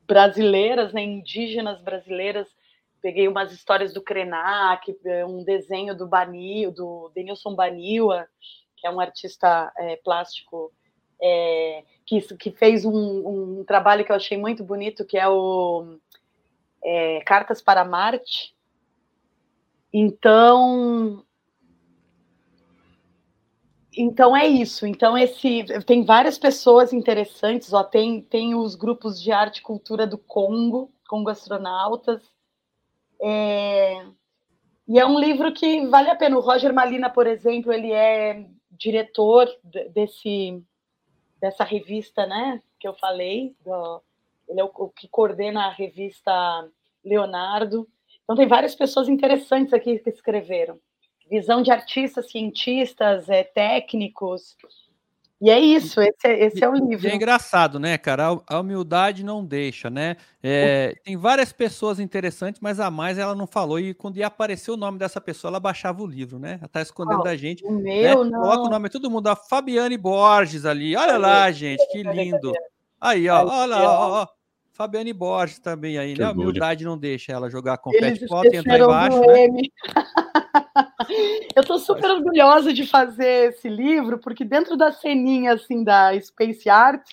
[0.07, 2.48] brasileiras, né, indígenas brasileiras.
[3.03, 4.96] Peguei umas histórias do Krenak,
[5.27, 8.27] um desenho do Banil, do Denilson Baniwa,
[8.83, 10.73] que é um artista é, plástico
[11.23, 12.90] é, que, que fez um,
[13.61, 15.99] um, trabalho que eu achei muito bonito, que é o
[16.85, 18.57] é, Cartas para Marte.
[19.92, 21.25] Então,
[23.97, 24.85] então é isso.
[24.85, 27.73] Então esse tem várias pessoas interessantes.
[27.73, 32.21] Ó, tem tem os grupos de arte e cultura do Congo, Congo Astronautas.
[33.23, 34.05] É,
[34.88, 36.37] e é um livro que vale a pena.
[36.37, 38.45] O Roger Malina, por exemplo, ele é
[38.83, 39.49] diretor
[39.90, 40.62] desse
[41.40, 44.01] dessa revista, né, que eu falei, do,
[44.49, 46.33] ele é o, o, que coordena a revista
[47.05, 47.88] Leonardo.
[48.23, 50.79] Então tem várias pessoas interessantes aqui que escreveram.
[51.29, 54.57] Visão de artistas, cientistas, é, técnicos,
[55.42, 57.09] e é isso, esse é, esse é o livro.
[57.09, 58.40] é engraçado, né, cara?
[58.46, 60.16] A humildade não deixa, né?
[60.40, 63.81] É, tem várias pessoas interessantes, mas a mais ela não falou.
[63.81, 66.59] E quando ia aparecer o nome dessa pessoa, ela baixava o livro, né?
[66.61, 67.64] Ela tá escondendo oh, da gente.
[67.64, 68.31] O meu, né?
[68.31, 68.40] não.
[68.40, 70.94] Coloca o nome de todo mundo, a Fabiane Borges ali.
[70.94, 72.52] Olha lá, gente, que lindo.
[73.00, 74.28] Aí, ó, olha lá, ó, ó.
[74.72, 76.24] Fabiane Borges também aí, né?
[76.24, 79.20] A humildade não deixa ela jogar confete pop e entrar embaixo.
[79.20, 79.48] Né?
[81.55, 86.69] Eu estou super orgulhosa de fazer esse livro, porque dentro da ceninha assim da Space
[86.69, 87.07] Art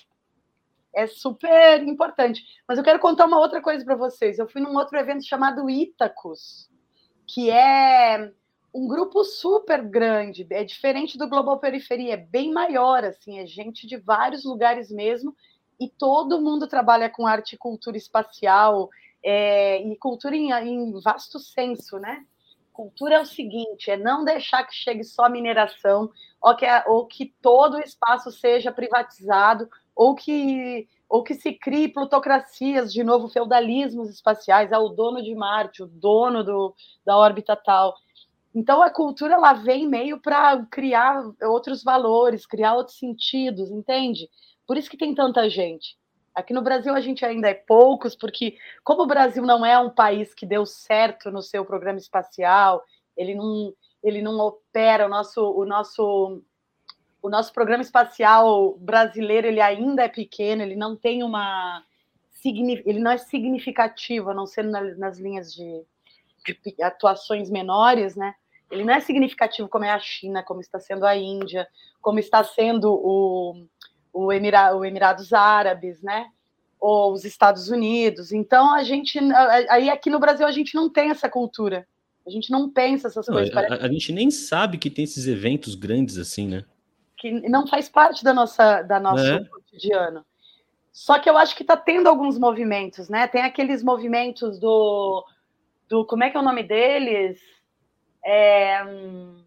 [0.94, 2.44] é super importante.
[2.66, 4.38] Mas eu quero contar uma outra coisa para vocês.
[4.38, 6.68] Eu fui num outro evento chamado Itacos,
[7.26, 8.32] que é
[8.74, 13.86] um grupo super grande, é diferente do Global Periferia, é bem maior, assim, é gente
[13.86, 15.34] de vários lugares mesmo,
[15.78, 18.88] e todo mundo trabalha com arte e cultura espacial,
[19.24, 22.24] é, e cultura em, em vasto senso, né?
[22.80, 27.34] Cultura é o seguinte: é não deixar que chegue só mineração, ou que, ou que
[27.42, 34.08] todo o espaço seja privatizado, ou que, ou que se crie plutocracias, de novo, feudalismos
[34.08, 37.94] espaciais, é o dono de Marte, o dono do, da órbita tal.
[38.54, 44.28] Então a cultura ela vem meio para criar outros valores, criar outros sentidos, entende?
[44.66, 45.99] Por isso que tem tanta gente.
[46.40, 49.90] Aqui no Brasil a gente ainda é poucos, porque como o Brasil não é um
[49.90, 52.82] país que deu certo no seu programa espacial,
[53.16, 56.42] ele não, ele não opera o nosso, o nosso
[57.22, 61.84] o nosso programa espacial brasileiro ele ainda é pequeno, ele não tem uma
[62.42, 65.84] ele não é significativo, a não ser nas linhas de,
[66.46, 68.34] de atuações menores, né?
[68.70, 71.68] Ele não é significativo como é a China, como está sendo a Índia,
[72.00, 73.66] como está sendo o,
[74.12, 76.26] o, Emira, o Emirados Árabes, né?
[76.78, 78.32] Ou os Estados Unidos.
[78.32, 79.18] Então a gente
[79.68, 81.86] aí aqui no Brasil a gente não tem essa cultura.
[82.26, 83.50] A gente não pensa essas Não, coisas.
[83.50, 86.64] a, parece a- a gente nem sabe que tem esses eventos grandes assim, né?
[87.16, 89.44] que não faz parte da nossa da nosso É.
[89.44, 90.24] cotidiano.
[90.90, 93.28] Só que eu acho que está tendo alguns movimentos, né?
[93.28, 95.22] Tem aqueles movimentos do,
[95.86, 97.38] do como é que é o nome deles?
[98.24, 99.44] É, hum,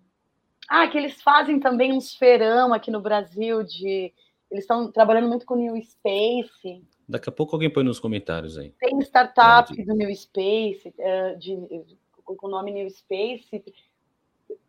[0.69, 4.13] ah, que eles fazem também uns feirão aqui no Brasil de
[4.53, 6.85] eles estão trabalhando muito com o New Space.
[7.09, 8.71] Daqui a pouco alguém põe nos comentários aí.
[8.79, 11.57] Tem startup do New Space, eh, de,
[12.23, 13.63] com o nome New Space.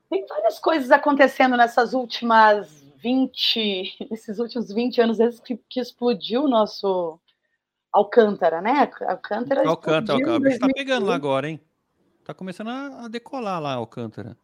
[0.08, 6.44] Tem várias coisas acontecendo nessas últimas 20, nesses últimos 20 anos, desde que, que explodiu
[6.44, 7.20] o nosso
[7.92, 8.90] Alcântara, né?
[9.06, 9.68] Alcântara.
[9.68, 10.72] Alcântara, explodiu o em bicho tá 2015.
[10.74, 11.60] pegando lá agora, hein?
[12.24, 14.34] Tá começando a a decolar lá, Alcântara.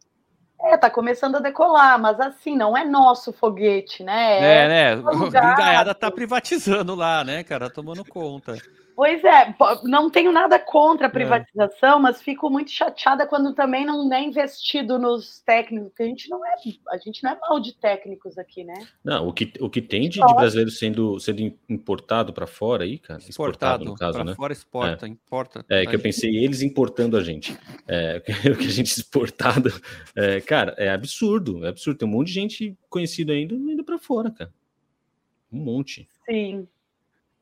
[0.63, 4.37] É, tá começando a decolar, mas assim, não é nosso foguete, né?
[4.39, 4.95] É, né?
[4.95, 5.47] O alugado.
[5.57, 7.69] Gingaiada tá privatizando lá, né, cara?
[7.69, 8.55] Tomando conta.
[9.01, 11.11] Pois é, não tenho nada contra a É.
[11.11, 16.29] privatização, mas fico muito chateada quando também não é investido nos técnicos, porque a gente
[16.29, 16.53] não é,
[16.91, 18.75] a gente não é mal de técnicos aqui, né?
[19.03, 22.99] Não, o que, o que tem de, de brasileiro sendo, sendo importado para fora aí,
[22.99, 23.19] cara?
[23.27, 23.85] Exportado, Exportado.
[23.85, 24.35] no caso, né?
[24.35, 25.65] fora exporta, importa.
[25.67, 27.57] É, que eu pensei eles importando a gente.
[27.87, 28.21] É,
[28.53, 29.73] o que a gente exportado.
[30.15, 31.65] É, cara, é absurdo.
[31.65, 31.97] É absurdo.
[31.97, 34.53] Tem um monte de gente conhecida ainda indo para fora, cara.
[35.51, 36.07] Um monte.
[36.29, 36.67] Sim.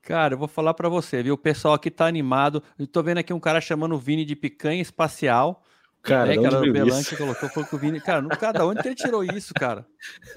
[0.01, 1.33] Cara, eu vou falar pra você, viu?
[1.35, 2.63] O pessoal aqui tá animado.
[2.77, 5.63] Eu tô vendo aqui um cara chamando o Vini de picanha espacial.
[6.01, 7.09] Cara, né, era o veio Belan isso?
[7.09, 7.99] que colocou, foi que o Vini.
[7.99, 9.85] Cara, não- cada onde ele tirou isso, cara?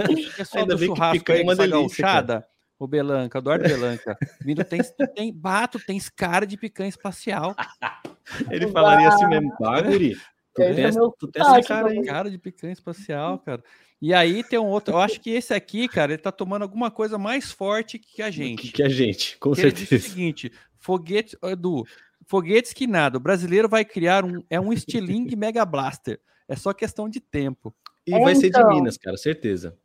[0.01, 2.47] O pessoal Ainda do churrasco picanha aí, é uma delícia, gauchada,
[2.79, 4.19] o Belanca, Eduardo Belanca.
[4.45, 4.81] Vindo, tem,
[5.15, 7.55] tem bato, tem cara de picanha espacial.
[8.51, 10.17] Ele falaria assim mesmo, Baguri.
[10.55, 12.03] Tu Esse tem, é essa- meu tu tem essa sotaque, cara aí.
[12.05, 13.63] Cara de picanha espacial, cara.
[14.03, 14.95] E aí tem um outro.
[14.95, 18.33] Eu acho que esse aqui, cara, ele tá tomando alguma coisa mais forte que a
[18.33, 18.63] gente.
[18.63, 20.09] Que, que a gente, com Que ele disse o certeza.
[20.09, 21.85] seguinte: foguete, Edu,
[22.27, 26.21] foguetes que nada, o brasileiro vai criar um, é um estilingue Mega Blaster.
[26.49, 27.73] É só questão de tempo.
[28.05, 28.71] E É, vai ser de então.
[28.71, 29.79] Minas, cara, certeza.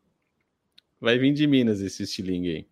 [1.00, 2.68] Vai vir de Minas esse estilingue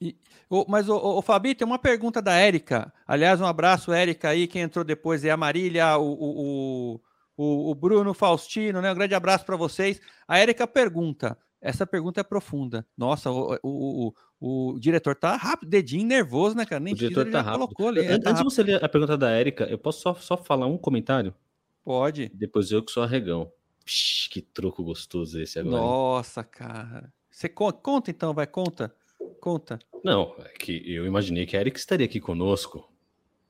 [0.00, 0.16] aí.
[0.48, 2.92] Ô, mas, o, o, Fabi, tem uma pergunta da Érica.
[3.04, 4.46] Aliás, um abraço, Érica, aí.
[4.46, 7.00] Quem entrou depois é a Marília, o,
[7.36, 8.90] o, o, Bruno Faustino, né?
[8.92, 10.00] Um grande abraço para vocês.
[10.26, 11.36] A Érica pergunta.
[11.60, 12.86] Essa pergunta é profunda.
[12.96, 16.78] Nossa, o, o, o, o diretor tá rápido, dedinho nervoso, né, cara?
[16.80, 17.60] Nem O diretor tá rápido.
[17.60, 18.00] colocou ali.
[18.00, 20.36] An- é, tá Antes de você ler a pergunta da Érica, eu posso só, só
[20.36, 21.34] falar um comentário?
[21.82, 22.30] Pode.
[22.34, 23.50] Depois eu que sou arregão.
[23.84, 25.76] Psh, que troco gostoso esse agora.
[25.76, 25.82] hein?
[25.82, 27.12] Nossa, cara.
[27.30, 28.94] Você con- conta então, vai, conta.
[29.40, 29.78] Conta.
[30.04, 32.86] Não, é que eu imaginei que a Erika estaria aqui conosco,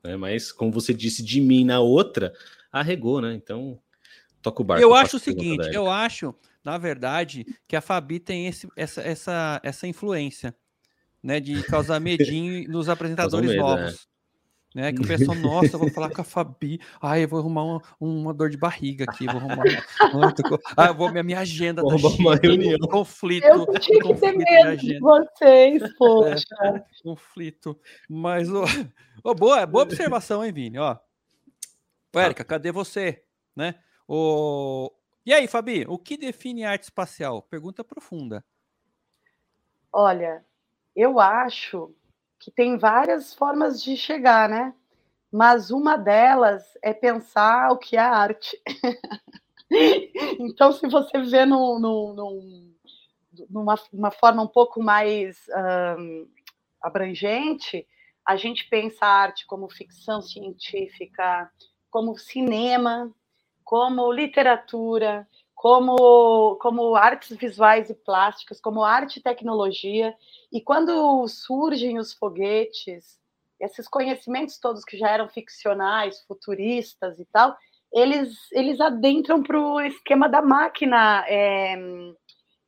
[0.04, 0.16] né?
[0.16, 2.32] Mas como você disse de mim na outra,
[2.70, 3.34] arregou, né?
[3.34, 3.78] Então,
[4.42, 4.82] toca o barco.
[4.82, 9.60] eu acho o seguinte, eu acho, na verdade, que a Fabi tem esse, essa, essa,
[9.62, 10.54] essa influência,
[11.22, 14.06] né, de causar medinho nos apresentadores medo, novos.
[14.74, 16.80] Né, que o pessoal, nossa, eu vou falar com a Fabi.
[17.00, 19.24] Ai, eu vou arrumar uma, uma dor de barriga aqui.
[19.24, 19.62] Vou arrumar.
[20.76, 22.88] Ah, eu vou, minha, minha agenda Vou tá arrumar uma cheia, reunião.
[22.88, 23.44] Conflito.
[23.44, 26.44] Eu tinha que ter medo de vocês, poxa.
[27.04, 27.78] conflito.
[28.08, 30.78] Mas, ô, boa, boa observação, hein, Vini?
[30.78, 30.96] Ó.
[32.12, 33.22] Ô, Érica, cadê você?
[33.54, 33.76] Né?
[34.08, 34.90] O...
[35.24, 37.42] E aí, Fabi, o que define arte espacial?
[37.42, 38.44] Pergunta profunda.
[39.92, 40.44] Olha,
[40.96, 41.94] eu acho
[42.44, 44.74] que tem várias formas de chegar, né?
[45.32, 48.60] Mas uma delas é pensar o que é arte.
[50.38, 52.74] então, se você vê no, no, num-
[53.48, 56.26] numa uma forma um pouco mais ahn,
[56.82, 57.86] abrangente,
[58.26, 61.50] a gente pensa a arte como ficção científica,
[61.90, 63.10] como cinema,
[63.64, 65.26] como literatura,
[65.64, 70.14] como, como artes visuais e plásticas, como arte e tecnologia.
[70.52, 73.18] E quando surgem os foguetes,
[73.58, 77.56] esses conhecimentos todos que já eram ficcionais, futuristas e tal,
[77.90, 81.78] eles, eles adentram para o esquema da máquina é,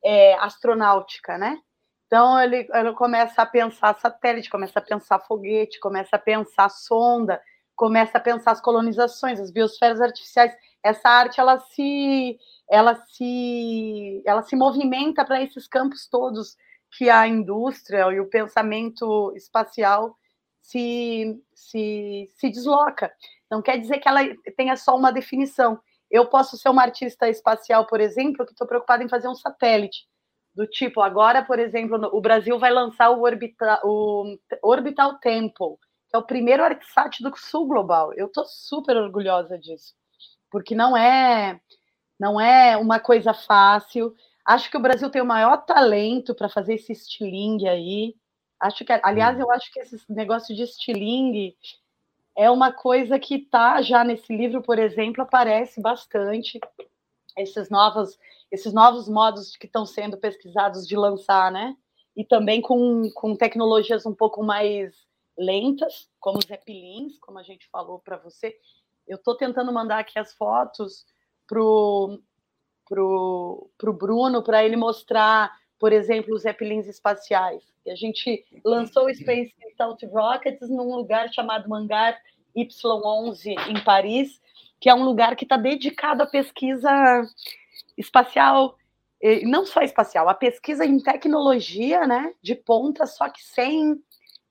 [0.03, 1.61] é, astronáutica, né?
[2.07, 7.39] Então ele, ele começa a pensar satélite, começa a pensar foguete, começa a pensar sonda,
[7.75, 10.51] começa a pensar as colonizações, as biosferas artificiais.
[10.87, 12.37] Essa arte ela se
[12.69, 16.55] ela se ela se movimenta para esses campos todos
[16.97, 20.15] que a indústria e o pensamento espacial
[20.61, 23.11] se, se, se desloca.
[23.49, 24.21] Não quer dizer que ela
[24.55, 25.79] tenha só uma definição.
[26.09, 30.05] Eu posso ser uma artista espacial, por exemplo, que estou preocupada em fazer um satélite.
[30.53, 35.77] Do tipo, agora, por exemplo, o Brasil vai lançar o, Orbita, o Orbital Temple,
[36.09, 38.11] que é o primeiro ArcSat do Sul Global.
[38.13, 39.93] Eu estou super orgulhosa disso,
[40.51, 41.59] porque não é,
[42.19, 44.15] não é uma coisa fácil.
[44.45, 48.15] Acho que o Brasil tem o maior talento para fazer esse estilingue aí.
[48.59, 51.55] Acho que, aliás, eu acho que esse negócio de estilingue
[52.35, 56.59] é uma coisa que está já nesse livro, por exemplo, aparece bastante
[57.35, 58.17] esses novos,
[58.51, 61.75] esses novos modos que estão sendo pesquisados de lançar, né?
[62.15, 64.95] E também com, com tecnologias um pouco mais
[65.37, 68.55] lentas, como os Zeppelins, como a gente falou para você.
[69.07, 71.05] Eu estou tentando mandar aqui as fotos
[71.47, 72.19] pro
[72.87, 77.63] pro, pro Bruno para ele mostrar, por exemplo, os Zeppelins espaciais.
[77.85, 82.17] E a gente lançou o Space Stout Rockets num lugar chamado Hangar
[82.55, 84.41] Y11 em Paris,
[84.79, 86.89] que é um lugar que está dedicado à pesquisa
[87.97, 88.77] espacial,
[89.43, 94.01] não só espacial, a pesquisa em tecnologia, né, de ponta, só que sem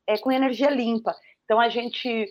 [0.06, 1.14] é, com energia limpa.
[1.44, 2.30] Então a gente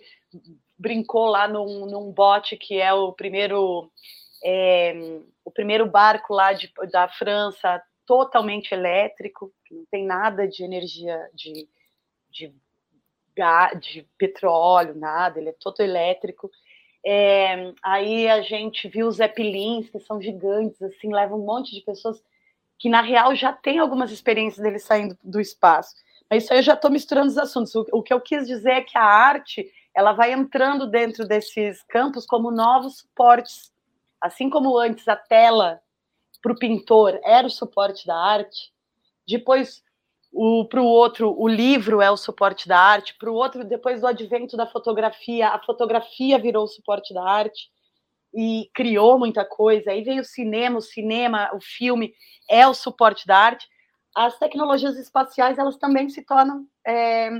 [0.78, 3.90] brincou lá num, num bote que é o primeiro
[4.44, 4.94] é,
[5.44, 11.68] o primeiro barco lá de, da França totalmente elétrico, não tem nada de energia de,
[12.30, 12.54] de,
[13.80, 16.50] de petróleo, nada, ele é todo elétrico.
[17.04, 21.80] É, aí a gente viu os Zeppelins, que são gigantes, assim, levam um monte de
[21.80, 22.22] pessoas
[22.78, 25.94] que, na real, já tem algumas experiências deles saindo do espaço.
[26.30, 27.74] Mas isso aí eu já estou misturando os assuntos.
[27.74, 31.82] O, o, que eu quis dizer é que a arte ela vai entrando dentro desses
[31.84, 33.72] campos como novos suportes.
[34.20, 35.80] Assim como antes a tela
[36.42, 38.72] para o pintor era o suporte da arte,
[39.26, 39.82] depois
[40.68, 44.06] para o outro, o livro é o suporte da arte, para o outro, depois do
[44.06, 47.70] advento da fotografia, a fotografia virou o suporte da arte
[48.34, 49.90] e criou muita coisa.
[49.90, 52.12] Aí veio o cinema, o cinema, o filme
[52.50, 53.66] é o suporte da arte.
[54.14, 57.30] As tecnologias espaciais, elas também se tornam é,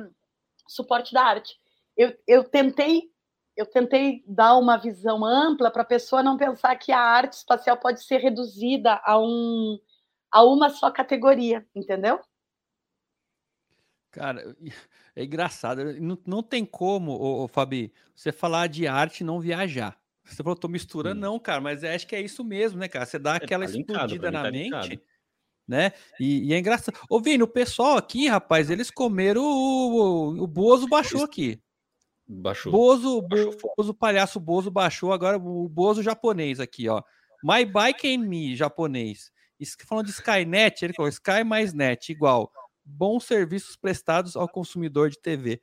[0.67, 1.59] suporte da arte.
[1.97, 3.11] Eu, eu tentei
[3.57, 7.79] eu tentei dar uma visão ampla para a pessoa não pensar que a arte espacial
[7.79, 9.81] pode ser reduzida a um
[10.31, 12.21] a uma só categoria, entendeu?
[14.11, 14.57] Cara,
[15.15, 15.85] é engraçado.
[16.01, 19.99] Não, não tem como, ô, ô, Fabi, você falar de arte e não viajar.
[20.25, 23.07] Você falou, tô misturando, não, cara, mas acho que é isso mesmo, né, cara?
[23.07, 25.03] Você dá é, aquela é, tá explodida na tá mente, linkado.
[25.69, 25.93] né?
[26.19, 26.99] E, e, é engraçado.
[27.09, 31.63] Ô, Vini, o pessoal aqui, rapaz, eles comeram o, o, o Bozo baixou aqui.
[32.29, 32.73] Baixou.
[32.73, 35.13] Bozo, baixou Bozo, palhaço Bozo baixou.
[35.13, 37.03] Agora o Bozo japonês aqui, ó.
[37.43, 39.31] My Bike and Me, japonês.
[39.87, 42.53] Falando de Skynet, ele falou Sky mais Net, igual
[42.87, 45.61] bons serviços prestados ao consumidor de TV.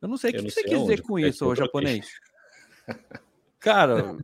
[0.00, 2.06] Eu não sei o que, que você quer dizer com isso, ô japonês.
[3.60, 4.16] Cara.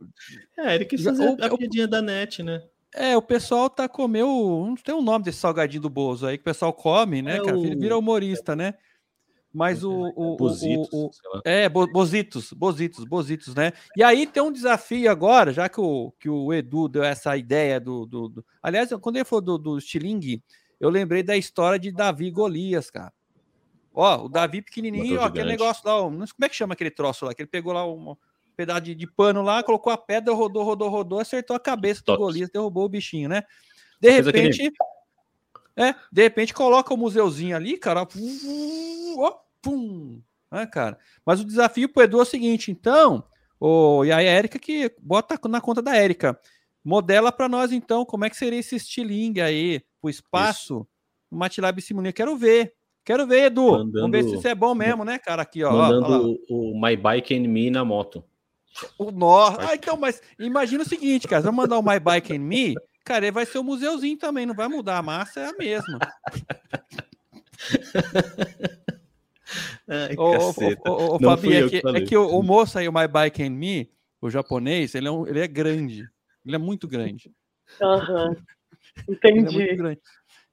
[0.57, 2.63] É, ele quis fazer o, a piadinha da net, né?
[2.93, 4.27] É, o pessoal tá comeu.
[4.67, 7.37] Não tem o um nome desse salgadinho do Bozo aí que o pessoal come, né,
[7.37, 7.57] é cara?
[7.57, 7.61] O...
[7.61, 8.75] Vira humorista, né?
[9.53, 10.13] Mas o.
[10.15, 13.73] o, Bozitos, o, o é, Bozitos, Bozitos, Bozitos, né?
[13.97, 17.79] E aí tem um desafio agora, já que o, que o Edu deu essa ideia
[17.79, 18.05] do.
[18.05, 18.45] do, do...
[18.63, 20.41] Aliás, quando ele falou do, do Stiling,
[20.79, 23.11] eu lembrei da história de Davi e Golias, cara.
[23.93, 27.33] Ó, o Davi pequenininho, ó, aquele negócio lá, como é que chama aquele troço lá?
[27.33, 28.15] Que ele pegou lá um
[28.55, 32.17] pedaço de, de pano lá, colocou a pedra, rodou, rodou, rodou, acertou a cabeça do
[32.17, 33.43] Golias, derrubou o bichinho, né?
[33.99, 34.71] De repente,
[35.75, 38.07] é, de repente coloca o museuzinho ali, cara,
[39.17, 40.97] ó, pum, né, cara?
[41.25, 43.23] Mas o desafio pro Edu é o seguinte, então,
[43.59, 46.39] o, e aí a Érica que bota na conta da Érica,
[46.83, 50.87] modela para nós então como é que seria esse estilingue aí, o espaço,
[51.29, 52.11] o MATLAB Simulinha.
[52.11, 52.73] Quero ver.
[53.03, 53.71] Quero ver, Edu.
[53.71, 55.41] Mandando, Vamos ver se isso é bom mesmo, né, cara?
[55.41, 55.71] Aqui, ó.
[55.71, 58.23] Mandando ó, o, o, My Bike and Me na moto.
[58.97, 59.55] O nó.
[59.59, 61.41] Ah, então, mas imagina o seguinte, cara.
[61.41, 64.45] Vamos mandar o My Bike and Me, cara, ele vai ser o um museuzinho também,
[64.45, 64.97] não vai mudar.
[64.97, 65.99] A massa é a mesma.
[69.87, 70.37] Ai, ô,
[70.87, 73.49] ô, ô, Fabi, é que, é que o, o, moço aí, o My Bike and
[73.49, 76.09] Me, o japonês, ele é, um, ele é grande.
[76.45, 77.31] Ele é muito grande.
[77.81, 78.35] Uhum.
[79.09, 79.63] Entendi.
[79.63, 79.97] É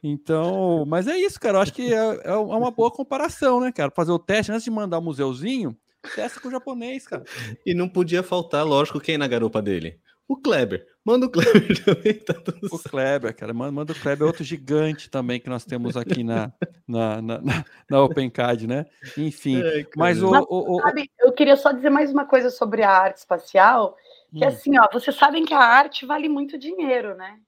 [0.02, 1.58] então, mas é isso, cara.
[1.58, 3.90] Eu acho que é, é uma boa comparação, né, cara?
[3.90, 5.76] Fazer o teste antes de mandar o museuzinho,
[6.14, 7.24] testa com o japonês, cara.
[7.66, 9.98] E não podia faltar, lógico, quem na garupa dele?
[10.26, 10.86] O Kleber.
[11.08, 13.54] Manda o Kleber também, tá tudo O Kleber, cara.
[13.54, 16.52] Manda, manda o Kleber, é outro gigante também que nós temos aqui na,
[16.86, 18.84] na, na, na, na OpenCAD, né?
[19.16, 19.58] Enfim.
[19.58, 22.82] É, mas o, mas, o, o, sabe, eu queria só dizer mais uma coisa sobre
[22.82, 23.96] a arte espacial,
[24.36, 24.48] que hum.
[24.48, 27.38] assim, ó, vocês sabem que a arte vale muito dinheiro, né?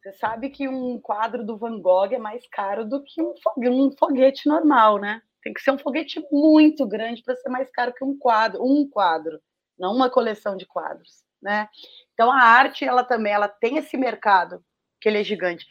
[0.00, 3.74] Você sabe que um quadro do Van Gogh é mais caro do que um foguete,
[3.74, 5.20] um foguete normal, né?
[5.42, 8.88] Tem que ser um foguete muito grande para ser mais caro que um quadro, um
[8.88, 9.40] quadro,
[9.76, 11.68] não uma coleção de quadros, né?
[12.14, 14.62] Então a arte, ela também, ela tem esse mercado
[15.00, 15.66] que ele é gigante.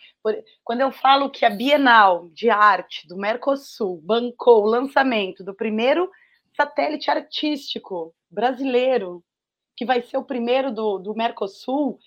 [0.64, 6.10] Quando eu falo que a Bienal de Arte do Mercosul bancou o lançamento do primeiro
[6.56, 9.24] satélite artístico brasileiro,
[9.76, 12.00] que vai ser o primeiro do, do Mercosul,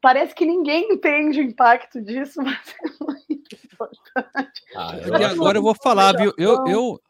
[0.00, 4.62] parece que ninguém entende o impacto disso, mas é muito importante.
[4.76, 6.32] Ah, eu agora eu vou falar, viu?
[6.38, 7.00] Eu, eu,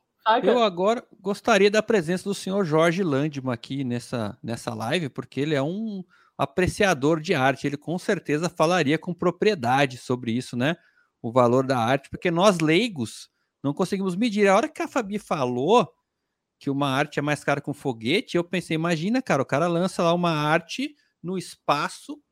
[0.49, 5.55] Eu agora gostaria da presença do senhor Jorge Landman aqui nessa, nessa live, porque ele
[5.55, 6.05] é um
[6.37, 7.67] apreciador de arte.
[7.67, 10.77] Ele com certeza falaria com propriedade sobre isso, né?
[11.21, 13.29] O valor da arte, porque nós leigos
[13.63, 14.49] não conseguimos medir.
[14.49, 15.93] A hora que a Fabi falou
[16.59, 19.67] que uma arte é mais cara que um foguete, eu pensei, imagina, cara, o cara
[19.67, 22.23] lança lá uma arte no espaço.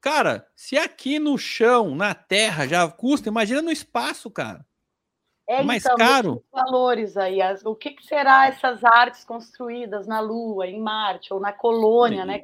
[0.00, 4.66] Cara, se aqui no chão, na terra, já custa, imagina no espaço, cara.
[5.46, 6.44] É, mais então, caro.
[6.50, 11.40] Valores aí, as, o que, que, será essas artes construídas na Lua, em Marte, ou
[11.40, 12.42] na colônia, né?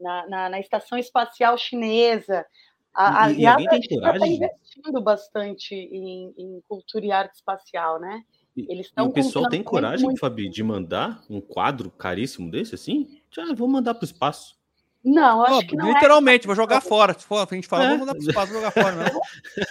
[0.00, 2.46] Na, na, na, estação espacial chinesa.
[2.94, 8.00] A, e, a, e a gente está investindo bastante em, em, cultura e arte espacial,
[8.00, 8.22] né?
[8.56, 9.06] Eles estão.
[9.06, 10.18] O pessoal tem coragem, muito...
[10.18, 13.20] Fabi, de mandar um quadro caríssimo desse assim?
[13.30, 14.58] Já vou mandar para o espaço.
[15.04, 16.46] Não, acho oh, que não é Literalmente, é...
[16.46, 17.14] vou jogar fora.
[17.18, 17.88] Se for, a gente fala, é.
[17.90, 18.96] vou mandar para o espaço, vou jogar fora.
[18.96, 19.20] Não.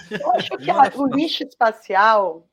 [0.20, 2.49] Eu acho que ó, o lixo espacial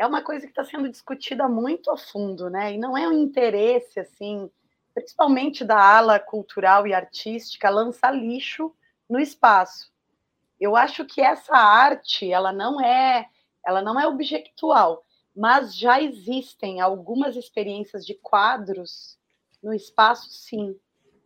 [0.00, 2.72] é uma coisa que está sendo discutida muito a fundo, né?
[2.72, 4.50] E não é um interesse, assim,
[4.94, 8.74] principalmente da ala cultural e artística, lançar lixo
[9.06, 9.92] no espaço.
[10.58, 13.28] Eu acho que essa arte, ela não é,
[13.62, 15.04] ela não é objectual,
[15.36, 19.18] mas já existem algumas experiências de quadros
[19.62, 20.74] no espaço, sim.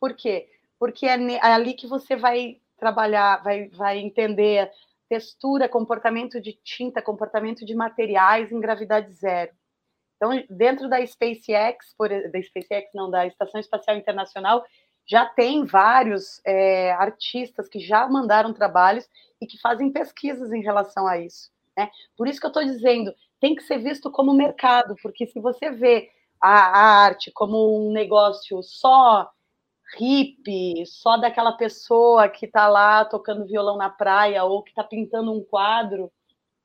[0.00, 0.50] Por quê?
[0.80, 4.68] Porque é, é ali que você vai trabalhar, vai, vai entender
[5.14, 9.52] textura, comportamento de tinta, comportamento de materiais em gravidade zero.
[10.16, 14.64] Então, dentro da SpaceX, por, da SpaceX não, da Estação Espacial Internacional,
[15.06, 19.08] já tem vários é, artistas que já mandaram trabalhos
[19.40, 21.50] e que fazem pesquisas em relação a isso.
[21.76, 21.88] Né?
[22.16, 25.70] Por isso que eu estou dizendo, tem que ser visto como mercado, porque se você
[25.70, 26.10] vê
[26.40, 29.30] a, a arte como um negócio só
[29.96, 35.32] hippie, só daquela pessoa que está lá tocando violão na praia ou que está pintando
[35.32, 36.10] um quadro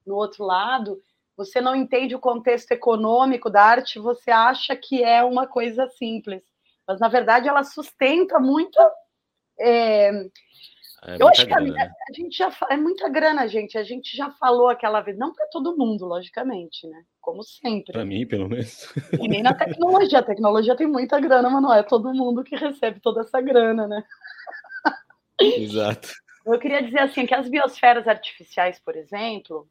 [0.05, 1.01] no outro lado,
[1.39, 6.43] você não entende o contexto econômico da arte, você acha que é uma coisa simples.
[6.85, 8.91] Mas, na verdade, ela sustenta muita.
[9.57, 11.91] É, é eu acho que a, né?
[12.09, 13.77] a, gente já é muita grana, gente.
[13.77, 17.03] A gente já falou aquela vez, não para todo mundo, logicamente, né?
[17.29, 17.93] Como sempre.
[17.93, 18.91] Para mim, pelo menos.
[19.13, 20.17] E nem na tecnologia.
[20.17, 23.87] A tecnologia tem muita grana, mas não é todo mundo que recebe toda essa grana,
[23.87, 24.03] né?
[25.39, 26.09] Exato.
[26.43, 29.69] Eu queria dizer assim que as biosferas artificiais, por exemplo,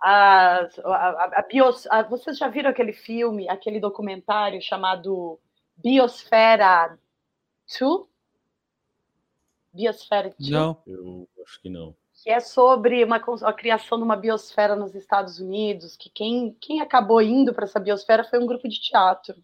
[0.00, 5.38] as, a, a, a bios, a, vocês já viram aquele filme, aquele documentário chamado
[5.76, 6.98] Biosfera
[7.78, 8.06] 2?
[9.70, 11.94] Biosfera Não, eu acho que não.
[12.26, 16.80] Que é sobre uma, a criação de uma biosfera nos Estados Unidos, que quem, quem
[16.80, 19.36] acabou indo para essa biosfera foi um grupo de teatro.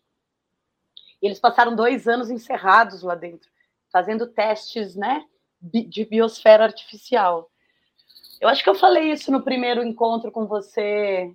[1.22, 3.49] E eles passaram dois anos encerrados lá dentro,
[3.93, 5.24] fazendo testes né,
[5.62, 7.49] de biosfera artificial.
[8.41, 11.33] Eu acho que eu falei isso no primeiro encontro com você,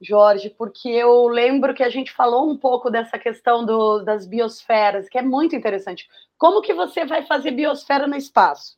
[0.00, 5.08] Jorge, porque eu lembro que a gente falou um pouco dessa questão do, das biosferas,
[5.08, 6.08] que é muito interessante.
[6.38, 8.77] Como que você vai fazer biosfera no espaço?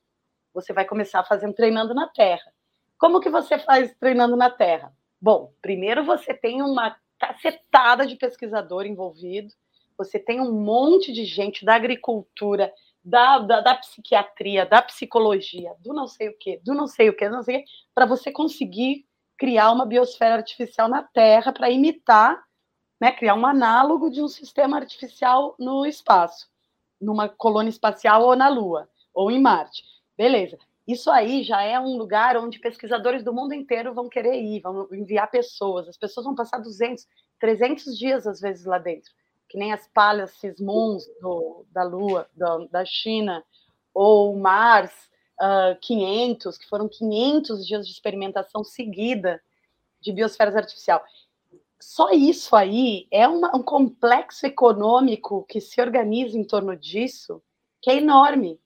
[0.53, 2.53] Você vai começar fazendo treinando na Terra.
[2.99, 4.93] Como que você faz treinando na Terra?
[5.21, 9.53] Bom, primeiro você tem uma cacetada de pesquisador envolvido,
[9.97, 12.73] você tem um monte de gente da agricultura,
[13.05, 17.17] da, da, da psiquiatria, da psicologia, do não sei o que, do não sei o
[17.17, 19.07] que, não sei o que, para você conseguir
[19.39, 22.43] criar uma biosfera artificial na Terra para imitar,
[23.01, 26.49] né, criar um análogo de um sistema artificial no espaço,
[27.01, 29.83] numa colônia espacial ou na Lua, ou em Marte.
[30.21, 30.59] Beleza.
[30.87, 34.87] Isso aí já é um lugar onde pesquisadores do mundo inteiro vão querer ir, vão
[34.93, 35.89] enviar pessoas.
[35.89, 37.07] As pessoas vão passar 200,
[37.39, 39.11] 300 dias, às vezes, lá dentro.
[39.49, 43.43] Que nem as palhas Sismons do, da Lua, da, da China,
[43.95, 44.93] ou Mars,
[45.41, 49.41] uh, 500, que foram 500 dias de experimentação seguida
[50.03, 51.03] de biosferas artificial.
[51.81, 57.43] Só isso aí é uma, um complexo econômico que se organiza em torno disso,
[57.81, 58.61] que é enorme,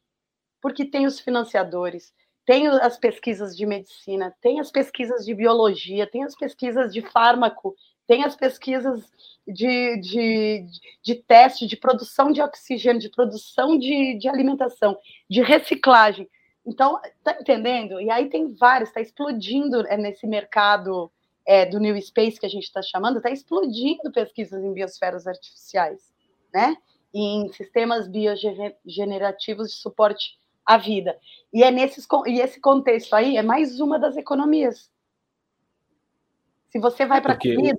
[0.65, 2.11] porque tem os financiadores,
[2.47, 7.77] tem as pesquisas de medicina, tem as pesquisas de biologia, tem as pesquisas de fármaco,
[8.07, 9.13] tem as pesquisas
[9.47, 10.67] de, de,
[11.03, 14.97] de teste, de produção de oxigênio, de produção de, de alimentação,
[15.29, 16.27] de reciclagem.
[16.67, 18.01] Então, tá entendendo?
[18.01, 21.13] E aí tem vários, está explodindo é, nesse mercado
[21.47, 26.11] é, do New Space que a gente está chamando, está explodindo pesquisas em biosferas artificiais,
[26.55, 26.75] né?
[27.13, 31.19] E em sistemas biogenerativos de suporte à vida.
[31.53, 34.91] E é nesses, e esse contexto aí é mais uma das economias.
[36.69, 37.79] Se você vai para a comida.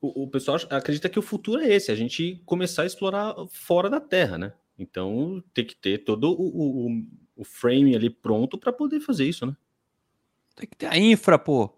[0.00, 3.90] O, o pessoal acredita que o futuro é esse, a gente começar a explorar fora
[3.90, 4.52] da Terra, né?
[4.78, 7.02] Então tem que ter todo o, o,
[7.36, 9.54] o frame ali pronto para poder fazer isso, né?
[10.56, 11.70] Tem que ter a infra, pô.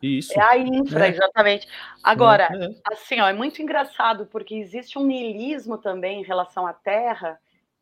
[0.00, 0.32] Isso.
[0.32, 1.10] É a infra, é.
[1.10, 1.68] exatamente.
[2.02, 2.74] Agora, é, é.
[2.86, 7.38] assim, ó, é muito engraçado porque existe um niilismo também em relação à Terra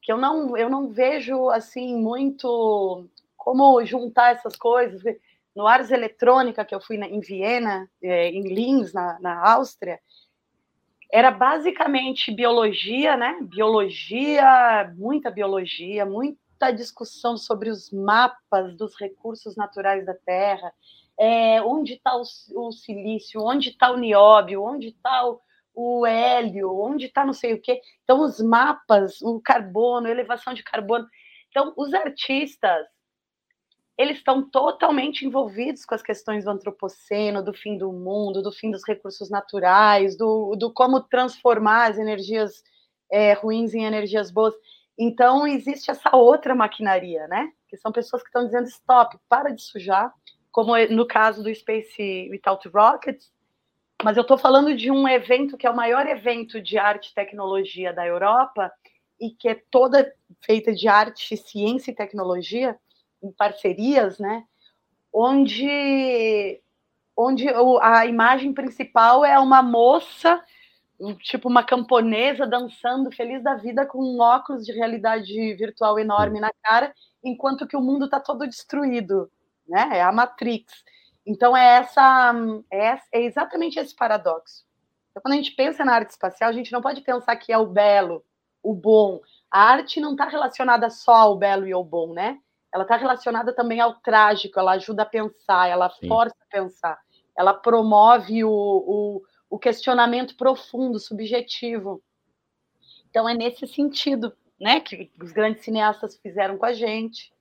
[0.08, 3.06] que eu não, eu não vejo assim muito
[3.36, 5.02] como juntar essas coisas.
[5.54, 10.00] No Ars Eletrônica, que eu fui em Viena, é, em Linz, na, na Áustria,
[11.12, 13.38] era basicamente biologia, né?
[13.42, 20.72] Biologia, muita biologia, muita discussão sobre os mapas dos recursos naturais da Terra,
[21.20, 22.22] é, onde está o,
[22.54, 25.38] o, silício, onde está o nióbio, onde está o,
[25.78, 27.80] o, hélio, onde está não sei o quê.
[28.02, 31.06] Então, os mapas, o carbono, elevação de carbono.
[31.50, 32.86] Então, os artistas
[33.96, 38.70] eles estão totalmente envolvidos com as questões do antropoceno, do fim do mundo, do fim
[38.70, 42.62] dos recursos naturais, do, do como transformar as energias
[43.10, 44.54] é, ruins em energias boas.
[44.96, 47.50] Então, existe essa outra maquinaria, né?
[47.68, 50.12] Que são pessoas que estão dizendo stop, para de sujar,
[50.52, 53.32] como é no caso do Space Without Rockets.
[54.02, 57.14] Mas eu estou falando de um evento que é o maior evento de arte e
[57.14, 58.72] tecnologia da Europa
[59.20, 62.78] e que é toda feita de arte, ciência e tecnologia
[63.20, 64.44] em parcerias, né?
[65.12, 66.60] Onde,
[67.16, 67.46] onde
[67.80, 70.40] a imagem principal é uma moça,
[71.22, 76.52] tipo uma camponesa dançando feliz da vida com um óculos de realidade virtual enorme na
[76.62, 76.94] cara,
[77.24, 79.28] enquanto que o mundo está todo destruído,
[79.66, 79.88] né?
[79.94, 80.84] É a Matrix.
[81.28, 82.34] Então é essa,
[82.72, 84.64] é, é exatamente esse paradoxo.
[85.10, 87.58] Então, quando a gente pensa na arte espacial, a gente não pode pensar que é
[87.58, 88.24] o belo,
[88.62, 89.20] o bom.
[89.50, 92.38] A arte não está relacionada só ao belo e ao bom, né?
[92.72, 96.08] ela está relacionada também ao trágico, ela ajuda a pensar, ela Sim.
[96.08, 96.98] força a pensar,
[97.36, 102.02] ela promove o, o, o, questionamento profundo, subjetivo.
[103.08, 107.32] Então é nesse sentido, né, que os grandes cineastas fizeram com a gente.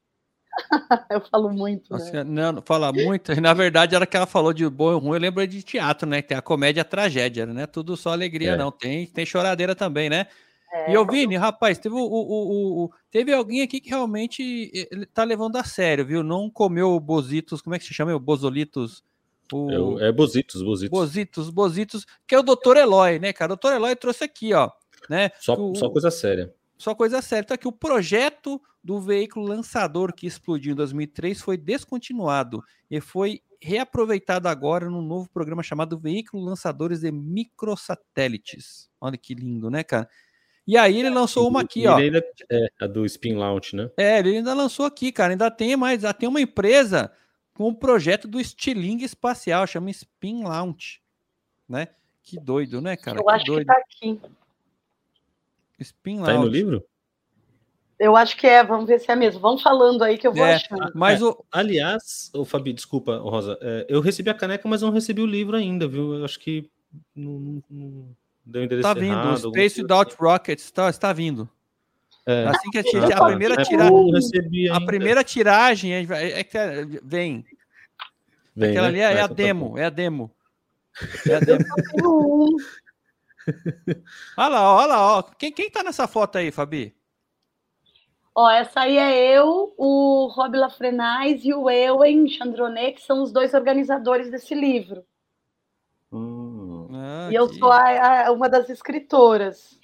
[1.12, 2.24] eu falo muito, né?
[2.24, 3.32] Não, fala muito.
[3.32, 6.08] E, na verdade, era que ela falou de bom e ruim, eu lembro de teatro,
[6.08, 6.22] né?
[6.22, 7.66] Tem a comédia a tragédia, né?
[7.66, 8.58] Tudo só alegria, é.
[8.58, 8.72] não.
[8.72, 10.28] Tem, tem choradeira também, né?
[10.72, 15.06] É, e o Vini, rapaz, teve, o, o, o, teve alguém aqui que realmente ele
[15.06, 16.24] tá levando a sério, viu?
[16.24, 18.14] Não comeu bositos, como é que se chama?
[18.14, 19.04] O bosolitos?
[19.52, 20.00] O...
[20.00, 21.00] É, é bositos, bositos.
[21.00, 23.54] Bositos, bositos, que é o doutor Eloy, né, cara?
[23.54, 24.70] O doutor Eloy trouxe aqui, ó.
[25.10, 25.32] Né?
[25.40, 26.54] Só, o, só coisa séria.
[26.78, 27.46] Só coisa séria.
[27.46, 33.42] Então aqui, o projeto do veículo lançador que explodiu em 2003 foi descontinuado e foi
[33.62, 38.90] reaproveitado agora num novo programa chamado Veículo Lançadores de Microsatélites.
[39.02, 40.08] Olha que lindo, né, cara?
[40.66, 41.98] E aí ele lançou uma aqui, ó.
[41.98, 43.92] Ainda, é, a do Spin Launch, né?
[43.98, 45.34] É, ele ainda lançou aqui, cara.
[45.34, 47.12] Ainda tem mais, já tem uma empresa
[47.54, 51.02] com um projeto do estilingue espacial, chama Spin Launch,
[51.68, 51.90] né?
[52.24, 53.20] Que doido, né, cara?
[53.20, 53.60] Eu que acho doido.
[53.60, 54.22] que tá aqui.
[55.78, 56.26] Spin Launch.
[56.28, 56.86] Tá aí no livro?
[58.00, 59.40] Eu acho que é, vamos ver se é mesmo.
[59.40, 60.92] Vamos falando aí que eu vou é, achando.
[60.94, 61.44] Mas é, o...
[61.52, 65.58] Aliás, o Fabi, desculpa, Rosa, é, eu recebi a caneca, mas não recebi o livro
[65.58, 66.14] ainda, viu?
[66.14, 66.70] Eu acho que
[67.16, 70.24] não, não, Deu endereço tá vindo, errado, Space Without assim.
[70.24, 71.50] Rockets está, está vindo.
[72.26, 72.46] É.
[72.48, 77.46] Assim que a, a primeira tiragem, a primeira tiragem é, é, é, vem.
[78.56, 79.06] Vem Aquela né?
[79.06, 80.32] ali é, é a demo, tá é a demo.
[81.28, 81.64] É a demo.
[84.38, 85.24] olha lá, olha lá, ó.
[85.24, 86.97] Quem, quem tá nessa foto aí, Fabi?
[88.40, 93.32] Ó, essa aí é eu, o Rob Lafrenais e o Ewen Chandronet, que são os
[93.32, 95.04] dois organizadores desse livro.
[96.12, 96.88] Hum.
[96.94, 97.56] Ah, e eu que...
[97.56, 99.80] sou a, a, uma das escritoras.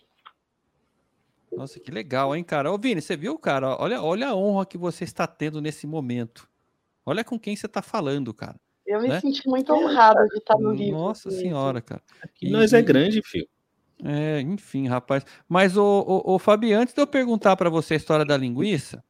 [1.52, 2.72] Nossa, que legal, hein, cara?
[2.72, 3.76] Ô, Vini, você viu, cara?
[3.82, 6.48] Olha, olha a honra que você está tendo nesse momento.
[7.04, 8.60] Olha com quem você está falando, cara.
[8.86, 9.20] Eu me né?
[9.20, 11.00] senti muito honrada de estar no livro.
[11.00, 12.04] Nossa senhora, cara.
[12.22, 13.50] Aqui e, nós é grande, filho.
[14.04, 15.26] É, enfim, rapaz.
[15.48, 19.04] Mas, o, o, o Fabi, antes de eu perguntar para você a história da linguiça,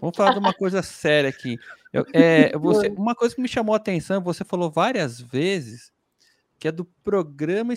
[0.00, 1.58] vamos falar de uma coisa séria aqui.
[1.92, 5.92] Eu, é, você, uma coisa que me chamou a atenção, você falou várias vezes
[6.58, 7.74] que é do Programa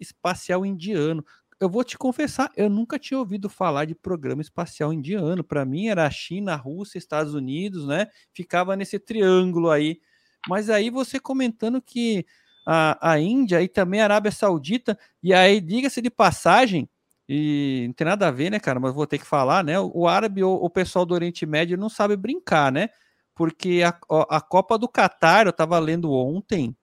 [0.00, 1.24] Espacial Indiano.
[1.60, 5.44] Eu vou te confessar, eu nunca tinha ouvido falar de Programa Espacial Indiano.
[5.44, 8.08] Para mim era China, Rússia, Estados Unidos, né?
[8.32, 10.00] Ficava nesse triângulo aí.
[10.48, 12.26] Mas aí você comentando que
[12.64, 16.88] a, a Índia e também a Arábia Saudita, e aí, diga-se de passagem,
[17.28, 18.78] e não tem nada a ver, né, cara?
[18.78, 19.78] Mas vou ter que falar, né?
[19.80, 22.90] O árabe ou o pessoal do Oriente Médio não sabe brincar, né?
[23.34, 23.96] Porque a,
[24.36, 26.76] a Copa do Catar, eu estava lendo ontem,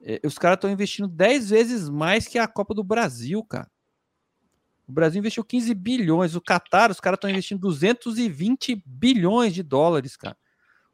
[0.00, 3.70] é, os caras estão investindo 10 vezes mais que a Copa do Brasil, cara.
[4.86, 10.16] O Brasil investiu 15 bilhões, o Qatar, os caras estão investindo 220 bilhões de dólares,
[10.16, 10.36] cara.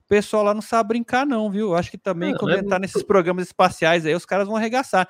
[0.04, 1.68] O pessoal lá não sabe brincar, não, viu?
[1.68, 2.58] Eu acho que também, não, quando é...
[2.58, 5.08] entrar nesses programas espaciais aí, os caras vão arregaçar.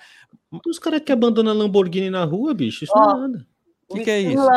[0.67, 3.47] Os caras que abandonam a Lamborghini na rua, bicho, isso oh, não é nada.
[3.89, 4.49] O que, que é isso?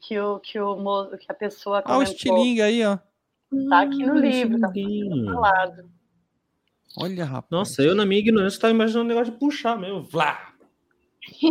[0.00, 1.82] Que, o, que, o, que a pessoa.
[1.82, 1.94] Comentou.
[1.94, 2.98] Ah, o estilingue aí, ó.
[3.68, 4.72] Tá aqui no hum, livro, tá
[5.32, 5.90] falado.
[6.98, 7.50] Olha, rapaz.
[7.50, 10.02] Nossa, eu na minha ignorância estava imaginando um negócio de puxar mesmo.
[10.02, 10.55] Vlá!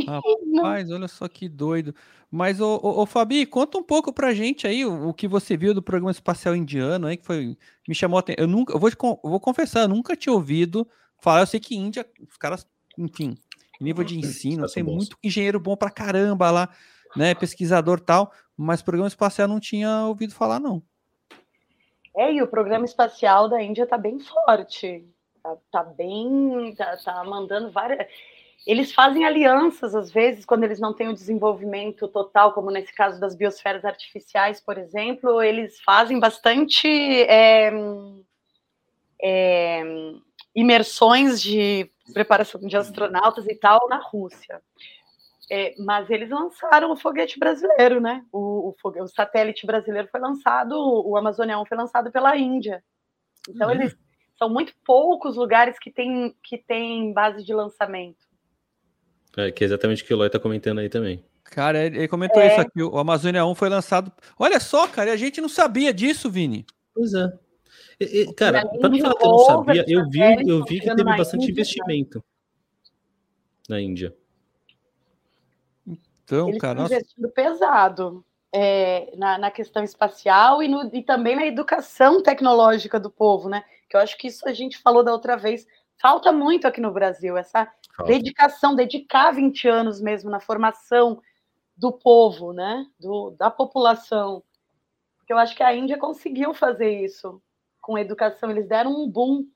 [0.07, 1.93] Rapaz, olha só que doido.
[2.31, 5.55] Mas, ô, ô, ô, Fabi, conta um pouco pra gente aí o, o, que você
[5.55, 7.57] viu do programa espacial indiano aí, que foi.
[7.87, 8.43] Me chamou a atenção.
[8.43, 10.87] Eu nunca, eu vou, eu vou confessar, eu nunca tinha ouvido
[11.21, 11.41] falar.
[11.41, 12.67] Eu sei que Índia, os caras,
[12.97, 13.37] enfim,
[13.79, 16.69] nível de ensino, tem muito engenheiro bom pra caramba lá,
[17.15, 17.35] né?
[17.35, 20.81] Pesquisador tal, mas programa espacial não tinha ouvido falar, não.
[22.17, 25.05] É, e o programa espacial da Índia tá bem forte.
[25.43, 26.73] Tá, tá bem.
[26.75, 28.07] Tá, tá mandando várias
[28.65, 33.19] eles fazem alianças, às vezes, quando eles não têm o desenvolvimento total, como nesse caso
[33.19, 37.71] das biosferas artificiais, por exemplo, eles fazem bastante é,
[39.21, 39.83] é,
[40.55, 44.59] imersões de preparação de astronautas e tal na Rússia.
[45.51, 48.25] É, mas eles lançaram o foguete brasileiro, né?
[48.31, 52.83] O, o, o, satélite brasileiro foi lançado, o Amazônia 1 foi lançado pela Índia.
[53.47, 53.75] Então, uhum.
[53.75, 53.95] eles
[54.39, 58.24] são muito poucos lugares que têm que tem base de lançamento.
[59.37, 61.23] É, que é exatamente o que o Eloy tá comentando aí também.
[61.43, 62.47] Cara, ele comentou é.
[62.47, 62.81] isso aqui.
[62.81, 64.11] O Amazônia 1 foi lançado.
[64.37, 66.65] Olha só, cara, a gente não sabia disso, Vini.
[66.93, 67.31] Pois é.
[67.99, 70.87] E, e, cara, para não falar que eu não sabia, eu vi, eu vi que
[70.87, 72.23] teve bastante Índia, investimento
[73.69, 74.13] na Índia.
[76.23, 76.81] Então, Eles cara.
[76.81, 83.11] investindo pesado é, na, na, questão espacial e, no, e também na educação tecnológica do
[83.11, 83.63] povo, né?
[83.89, 85.67] Que eu acho que isso a gente falou da outra vez.
[86.01, 88.11] Falta muito aqui no Brasil, essa Falta.
[88.11, 91.21] dedicação, dedicar 20 anos mesmo na formação
[91.75, 92.85] do povo, né?
[92.99, 94.43] Do, da população.
[95.17, 97.41] Porque eu acho que a Índia conseguiu fazer isso
[97.81, 98.51] com a educação.
[98.51, 99.47] Eles deram um boom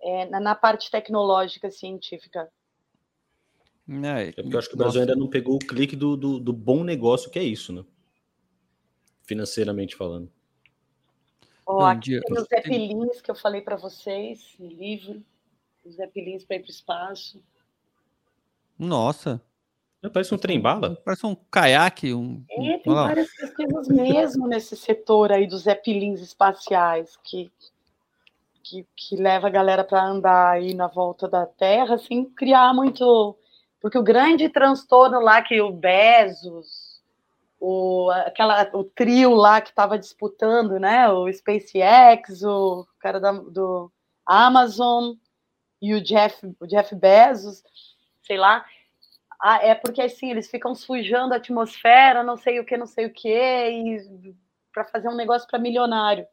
[0.00, 2.50] é, na, na, parte tecnológica científica.
[3.88, 6.38] É, é porque eu acho que o Brasil ainda não pegou o clique do, do,
[6.38, 7.84] do bom negócio que é isso, né?
[9.24, 10.30] Financeiramente falando.
[11.76, 15.22] Oh, aqui tem os Zepelins que eu falei para vocês, livro
[15.84, 17.42] os Zeppelins para ir para o espaço.
[18.78, 19.40] Nossa.
[20.12, 20.96] Parece um trem-bala.
[21.04, 22.14] Parece um caiaque.
[22.14, 22.42] Um...
[22.48, 27.52] É, tem várias pesquisas mesmo nesse setor aí dos Zeppelins espaciais, que,
[28.62, 33.36] que, que leva a galera para andar aí na volta da Terra sem criar muito.
[33.78, 36.89] Porque o grande transtorno lá que o Bezos,
[37.60, 41.08] o, aquela, o trio lá que estava disputando, né?
[41.10, 43.92] O SpaceX, o cara da, do
[44.26, 45.14] Amazon
[45.80, 47.62] e o Jeff, o Jeff Bezos,
[48.22, 48.64] sei lá,
[49.40, 53.06] ah, é porque assim eles ficam sujando a atmosfera, não sei o que, não sei
[53.06, 54.34] o que, e
[54.72, 56.26] para fazer um negócio para milionário.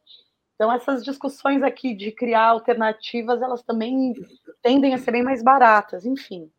[0.56, 4.14] Então essas discussões aqui de criar alternativas, elas também
[4.62, 6.52] tendem a ser bem mais baratas, enfim.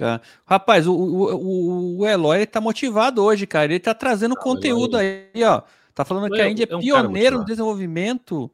[0.00, 0.20] É.
[0.46, 3.66] Rapaz, o, o, o Eloy está motivado hoje, cara.
[3.66, 5.62] Ele está trazendo ah, conteúdo aí, ó.
[5.94, 8.50] Tá falando que a Índia é, é um pioneiro no desenvolvimento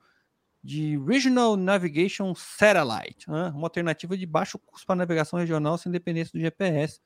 [0.62, 3.53] de Regional Navigation Satellite, né?
[3.55, 7.01] uma alternativa de baixo custo para navegação regional sem dependência do GPS.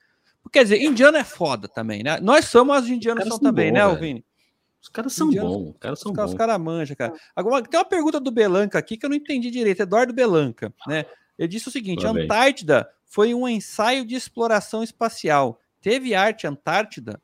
[0.52, 2.20] Quer dizer, indiano é foda também, né?
[2.20, 4.24] Nós somos, os indianos são, são também, né, bom, né, Vini?
[4.80, 6.30] Os caras são bons, os caras são bons.
[6.30, 7.12] Os caras manjam, cara.
[7.34, 11.04] Agora, tem uma pergunta do Belanca aqui que eu não entendi direito, Eduardo Belanca, né?
[11.36, 15.58] Ele disse o seguinte: a Antártida foi um ensaio de exploração espacial.
[15.80, 17.20] Teve arte Antártida?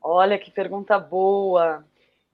[0.00, 1.84] Olha que pergunta boa.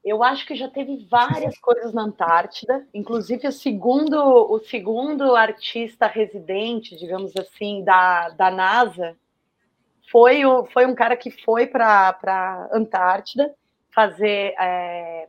[0.05, 6.07] Eu acho que já teve várias coisas na Antártida, inclusive o segundo, o segundo artista
[6.07, 9.17] residente, digamos assim, da, da NASA,
[10.11, 13.55] foi, o, foi um cara que foi para a Antártida
[13.93, 14.55] fazer.
[14.59, 15.27] É,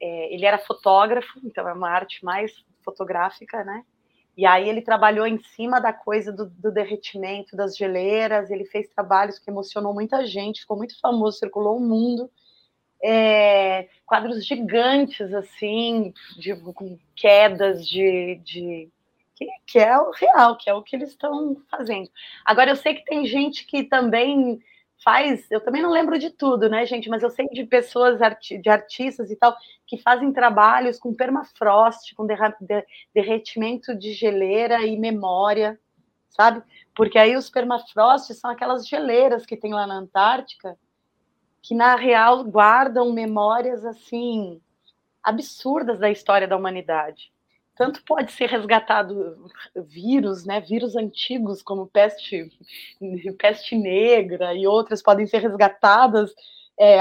[0.00, 3.84] é, ele era fotógrafo, então é uma arte mais fotográfica, né?
[4.36, 8.88] E aí ele trabalhou em cima da coisa do, do, derretimento das geleiras, ele fez
[8.88, 12.28] trabalhos que emocionou muita gente, ficou muito famoso, circulou o mundo
[13.06, 18.36] é, quadros gigantes, assim, de, com quedas de.
[18.42, 18.88] de
[19.34, 22.08] que, que, é o real, que é o que eles estão fazendo.
[22.46, 24.62] Agora, eu sei que tem gente que também
[25.04, 28.68] faz, eu também não lembro de tudo, né, gente, mas eu sei de pessoas, de
[28.70, 29.54] artistas e tal,
[29.86, 32.26] que fazem trabalhos com permafrost, com
[33.14, 35.78] derretimento de geleira e memória,
[36.30, 36.62] sabe?
[36.94, 40.78] Porque aí os permafrost são aquelas geleiras que tem lá na Antártica,
[41.60, 44.60] que na real guardam memórias assim
[45.22, 47.33] absurdas da história da humanidade.
[47.76, 52.48] Tanto pode ser resgatado vírus, né, vírus antigos como peste,
[53.38, 56.32] peste negra e outras podem ser resgatadas
[56.78, 56.98] é,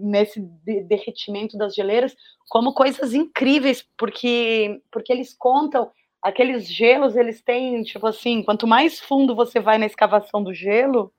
[0.00, 2.16] nesse derretimento das geleiras
[2.48, 5.90] como coisas incríveis, porque porque eles contam
[6.22, 11.12] aqueles gelos, eles têm tipo assim, quanto mais fundo você vai na escavação do gelo,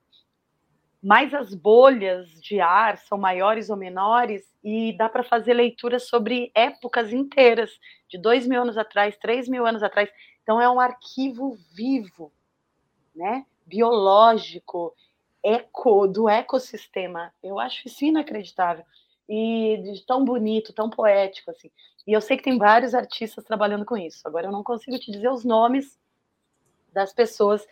[1.01, 6.51] mas as bolhas de ar são maiores ou menores e dá para fazer leituras sobre
[6.55, 7.71] épocas inteiras,
[8.09, 10.09] de dois mil anos atrás, três mil anos atrás.
[10.43, 12.31] Então é um arquivo vivo,
[13.15, 13.45] né?
[13.67, 14.95] biológico,
[15.43, 17.33] eco do ecossistema.
[17.43, 18.85] Eu acho isso inacreditável
[19.29, 21.69] e de tão bonito, tão poético assim.
[22.07, 24.25] E eu sei que tem vários artistas trabalhando com isso.
[24.25, 25.99] Agora eu não consigo te dizer os nomes
[26.93, 27.67] das pessoas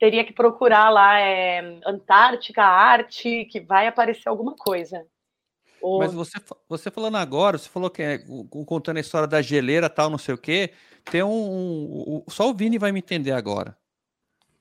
[0.00, 5.06] teria que procurar lá é, Antártica Arte, que vai aparecer alguma coisa.
[5.80, 5.98] Ou...
[5.98, 8.18] Mas você, você falando agora, você falou que é
[8.66, 10.72] contando a história da geleira tal, não sei o quê.
[11.04, 12.24] Tem um.
[12.26, 13.76] um só o Vini vai me entender agora.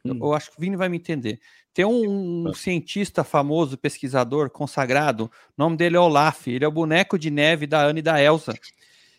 [0.03, 0.11] Hum.
[0.11, 1.39] Eu, eu, acho que o Vini vai me entender.
[1.73, 6.71] Tem um, um cientista famoso, pesquisador, consagrado, o nome dele é Olaf, ele é o
[6.71, 8.53] boneco de neve da Ana e da Elsa.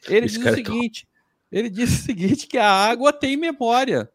[0.07, 1.09] Ele Esse diz o é seguinte:
[1.51, 4.11] é ele diz o seguinte: que a água tem memória.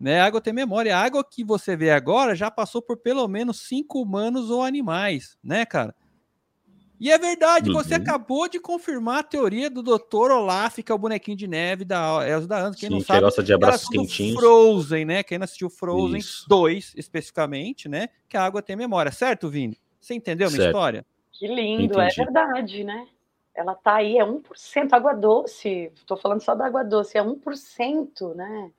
[0.00, 0.18] Né?
[0.18, 0.96] A água tem memória.
[0.96, 5.36] A água que você vê agora já passou por pelo menos cinco humanos ou animais,
[5.44, 5.94] né, cara?
[6.98, 7.76] E é verdade, uhum.
[7.76, 10.30] você acabou de confirmar a teoria do Dr.
[10.32, 12.78] Olaf, que é o bonequinho de neve da Elsa da Anza.
[12.78, 14.38] Quem Sim, não sabe, que gosta de abraços quentinhos.
[14.38, 15.22] Frozen, né?
[15.22, 16.46] Quem não assistiu Frozen Isso.
[16.46, 18.08] 2, especificamente, né?
[18.28, 19.78] Que a água tem memória, certo, Vini?
[19.98, 21.06] Você entendeu a minha história?
[21.32, 22.20] Que lindo, é Entendi.
[22.20, 23.06] é verdade, né?
[23.54, 25.90] Ela tá aí, é 1%, água doce.
[25.94, 28.70] Estou falando só da água doce, é 1%, né?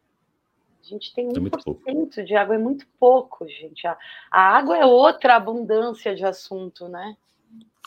[0.82, 3.86] A gente tem 1% é de água, é muito pouco, gente.
[3.86, 3.98] A,
[4.32, 7.16] a, água é outra abundância de assunto, né?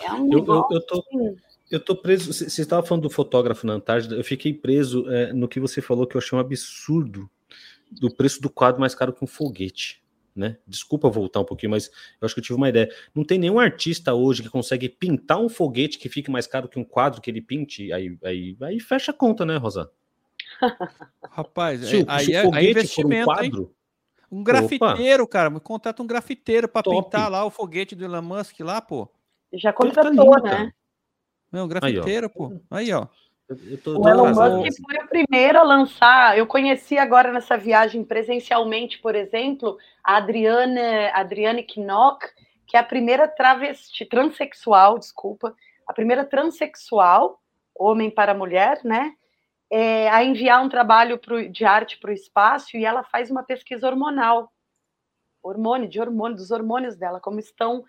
[0.01, 1.37] É um eu, eu, eu, tô, assim.
[1.71, 2.33] eu tô preso.
[2.33, 6.07] Você estava falando do fotógrafo na Antártida, eu fiquei preso é, no que você falou
[6.07, 7.29] que eu achei um absurdo
[7.91, 10.03] do preço do quadro mais caro que um foguete.
[10.35, 10.57] Né?
[10.67, 11.89] Desculpa voltar um pouquinho, mas
[12.21, 12.91] eu acho que eu tive uma ideia.
[13.15, 16.79] Não tem nenhum artista hoje que consegue pintar um foguete que fique mais caro que
[16.79, 17.93] um quadro que ele pinte.
[17.93, 19.91] Aí, aí, aí fecha a conta, né, Rosa?
[21.31, 23.71] Rapaz, se, é, aí, se é, aí é investimento, um quadro, hein?
[24.31, 25.33] Um grafiteiro, Opa.
[25.33, 29.09] cara, contrata um grafiteiro para pintar lá o foguete do Elon Musk lá, pô.
[29.53, 30.73] Já contratou, né?
[31.53, 32.53] Não, grafiteiro, aí, pô.
[32.69, 33.07] Aí, ó.
[33.85, 36.37] Tô, o Elon Musk foi o primeiro a lançar.
[36.37, 40.81] Eu conheci agora nessa viagem presencialmente, por exemplo, a Adriane,
[41.13, 42.27] Adriane Knock,
[42.67, 45.55] que é a primeira travesti, transexual, desculpa,
[45.87, 47.41] a primeira transexual,
[47.73, 49.15] homem para mulher, né?
[49.77, 53.43] É, a enviar um trabalho pro, de arte para o espaço e ela faz uma
[53.43, 54.53] pesquisa hormonal,
[55.43, 57.85] hormônio, de hormônio, dos hormônios dela, como estão,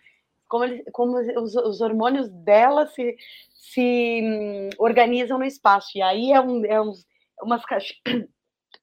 [0.47, 3.15] como, ele, como os, os, hormônios dela se,
[3.53, 5.95] se hum, organizam no espaço.
[5.95, 7.05] E aí é, um, é uns,
[7.39, 8.01] umas caixinhas.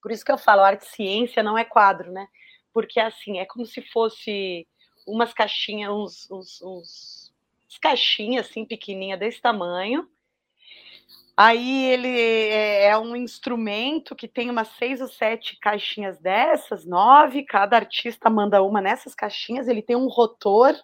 [0.00, 2.28] Por isso que eu falo, arte ciência não é quadro, né?
[2.72, 4.64] Porque assim, é como se fosse
[5.04, 10.08] umas caixinhas, uns, uns, uns caixinhas assim, pequenininha desse tamanho,
[11.36, 17.44] Aí ele é, é um instrumento que tem umas seis ou sete caixinhas dessas, nove,
[17.44, 20.74] cada artista manda uma nessas caixinhas, ele tem um rotor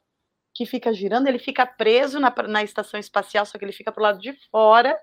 [0.54, 4.00] que fica girando, ele fica preso na, na estação espacial, só que ele fica para
[4.00, 4.98] o lado de fora,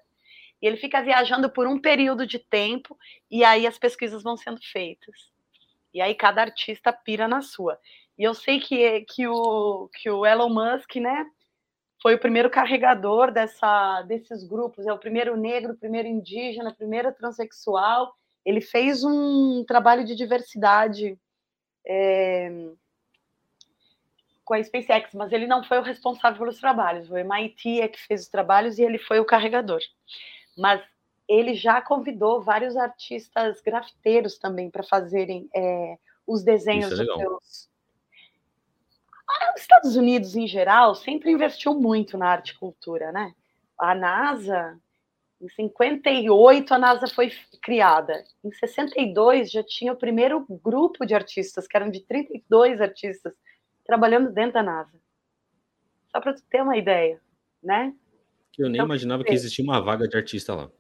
[0.62, 2.98] e ele fica viajando por um período de tempo,
[3.30, 5.32] e aí as pesquisas vão sendo feitas.
[5.94, 7.80] E aí cada artista pira na sua.
[8.18, 11.26] E eu sei que, que, o, que o Elon Musk, né,
[12.06, 16.76] foi o primeiro carregador dessa, desses grupos, é o primeiro negro, o primeiro indígena, a
[16.76, 18.14] primeira transexual.
[18.46, 21.18] Ele fez um trabalho de diversidade
[21.84, 22.70] é,
[24.44, 27.10] com a SpaceX, mas ele não foi o responsável pelos trabalhos.
[27.10, 29.82] O MIT é que fez os trabalhos e ele foi o carregador.
[30.56, 30.84] Mas
[31.28, 35.98] ele já convidou vários artistas grafiteiros também para fazerem é,
[36.28, 37.75] os desenhos é dos seus
[39.56, 43.34] os Estados Unidos, em geral, sempre investiu muito na arte e cultura, né?
[43.78, 44.80] A NASA,
[45.42, 48.24] em 58, a NASA foi criada.
[48.44, 53.34] Em 62, já tinha o primeiro grupo de artistas, que eram de 32 artistas,
[53.86, 55.00] trabalhando dentro da NASA.
[56.12, 57.20] Só para tu ter uma ideia,
[57.62, 57.94] né?
[58.58, 60.72] Eu nem então, imaginava que existia uma vaga de artista lá.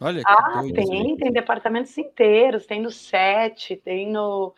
[0.00, 4.54] Olha, ah, tem, tem departamentos inteiros, tem no SET, tem no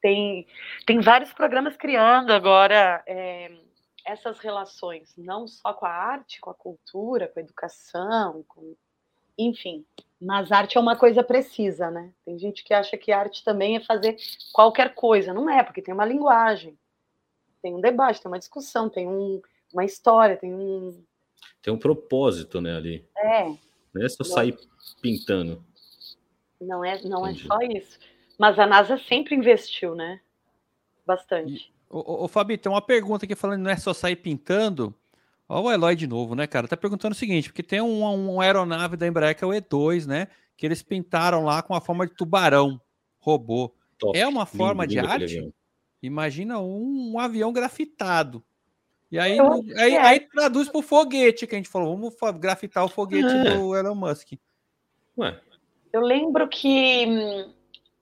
[0.00, 0.46] tem,
[0.86, 3.50] tem vários programas criando agora é,
[4.04, 8.74] essas relações, não só com a arte, com a cultura, com a educação, com,
[9.38, 9.84] enfim.
[10.20, 12.12] Mas arte é uma coisa precisa, né?
[12.24, 14.16] Tem gente que acha que arte também é fazer
[14.52, 15.32] qualquer coisa.
[15.32, 16.78] Não é, porque tem uma linguagem,
[17.62, 19.40] tem um debate, tem uma discussão, tem um,
[19.72, 21.02] uma história, tem um.
[21.62, 23.08] Tem um propósito, né, ali.
[23.16, 23.44] É.
[23.94, 24.56] Não é só sair
[25.00, 25.64] pintando.
[26.60, 27.98] Não é, não é só isso.
[28.40, 30.18] Mas a NASA sempre investiu, né?
[31.06, 31.70] Bastante.
[31.90, 34.94] Ô, ô, Fabi, tem uma pergunta aqui falando não é só sair pintando.
[35.46, 36.66] Olha o Eloy de novo, né, cara?
[36.66, 40.06] Tá perguntando o seguinte, porque tem um, um aeronave da Embraer que é o E2,
[40.06, 40.26] né?
[40.56, 42.80] Que eles pintaram lá com a forma de tubarão,
[43.18, 43.74] robô.
[43.98, 44.18] Top.
[44.18, 45.54] É uma forma lindo, de lindo, arte?
[46.02, 48.42] Imagina um, um avião grafitado.
[49.12, 49.36] E aí,
[49.76, 49.98] aí, é.
[49.98, 51.94] aí traduz para o foguete que a gente falou.
[51.94, 53.54] Vamos grafitar o foguete é.
[53.54, 54.32] do Elon Musk.
[55.18, 55.38] Ué.
[55.92, 57.52] Eu lembro que hum,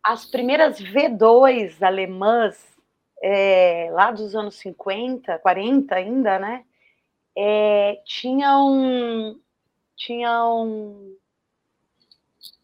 [0.02, 2.76] as primeiras V2 alemãs,
[3.22, 6.64] é, lá dos anos 50, 40 ainda, né?
[7.36, 9.38] É, tinham,
[9.96, 11.16] tinham.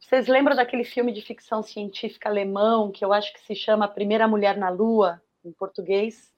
[0.01, 4.28] Vocês lembram daquele filme de ficção científica alemão que eu acho que se chama Primeira
[4.28, 6.32] Mulher na Lua, em português?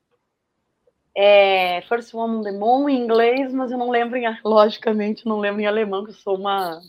[1.15, 5.39] É, First Woman on the Moon em inglês, mas eu não lembro, em, logicamente, não
[5.39, 6.81] lembro em alemão, que eu sou uma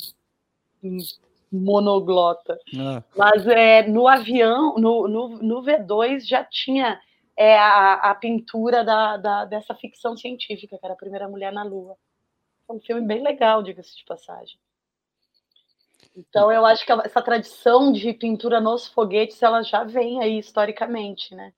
[1.52, 2.58] monoglota.
[2.78, 3.04] Ah.
[3.16, 7.00] Mas é, no avião, no, no, no V2 já tinha
[7.36, 11.64] é, a, a pintura da, da, dessa ficção científica, que era a primeira mulher na
[11.64, 11.96] Lua.
[12.70, 14.60] É um filme bem legal, diga-se de passagem.
[16.16, 21.36] Então eu acho que essa tradição de pintura nos foguetes ela já vem aí historicamente,
[21.36, 21.54] né?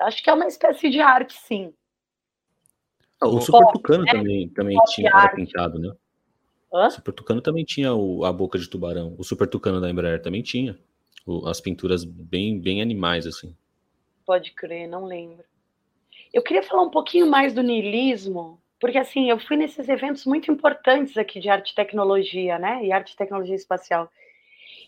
[0.00, 1.74] Acho que é uma espécie de arte, sim.
[3.20, 4.12] Ah, o Super Tucano né?
[4.12, 5.92] também, também tinha era pintado, né?
[6.72, 6.86] Hã?
[6.86, 9.14] O Super Tucano também tinha o, a boca de tubarão.
[9.18, 10.78] O Super Tucano da Embraer também tinha.
[11.26, 13.54] O, as pinturas bem, bem animais, assim.
[14.26, 15.44] Pode crer, não lembro.
[16.32, 20.50] Eu queria falar um pouquinho mais do niilismo, porque assim, eu fui nesses eventos muito
[20.50, 22.84] importantes aqui de arte e tecnologia, né?
[22.84, 24.10] E arte e tecnologia espacial.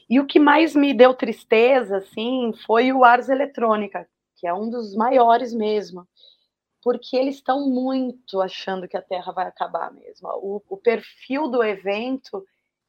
[0.09, 4.07] E o que mais me deu tristeza, assim, foi o Ars Eletrônica,
[4.37, 6.07] que é um dos maiores mesmo
[6.83, 10.29] porque eles estão muito achando que a Terra vai acabar mesmo.
[10.37, 12.45] O, o perfil do evento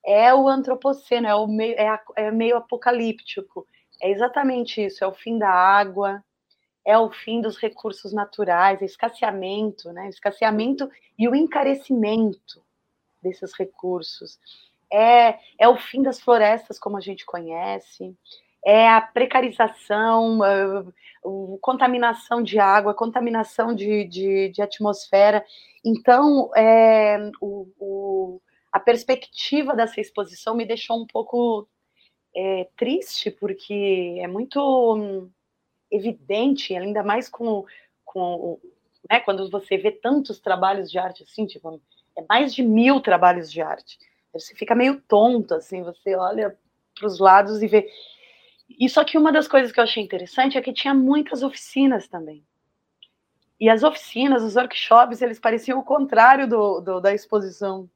[0.05, 3.67] é o antropoceno, é, o meio, é, a, é meio apocalíptico.
[4.01, 6.23] É exatamente isso, é o fim da água,
[6.85, 10.09] é o fim dos recursos naturais, é escasseamento, né?
[10.09, 12.63] escasseamento e o encarecimento
[13.21, 14.39] desses recursos.
[14.91, 18.17] É, é o fim das florestas como a gente conhece,
[18.65, 25.43] é a precarização, a, a contaminação de água, contaminação de, de, de atmosfera.
[25.83, 28.41] Então, é, o, o,
[28.71, 31.67] a perspectiva dessa exposição me deixou um pouco
[32.35, 34.59] é, triste, porque é muito
[34.95, 35.29] hum,
[35.89, 37.65] evidente, ainda mais com,
[38.05, 38.59] com
[39.09, 41.81] né, quando você vê tantos trabalhos de arte assim, tipo,
[42.17, 43.97] é mais de mil trabalhos de arte.
[44.33, 46.57] Você fica meio tonto, assim, você olha
[46.95, 47.89] para os lados e vê
[48.79, 52.07] e só que uma das coisas que eu achei interessante é que tinha muitas oficinas
[52.07, 52.43] também.
[53.59, 57.89] E as oficinas, os workshops, eles pareciam o contrário do, do da exposição.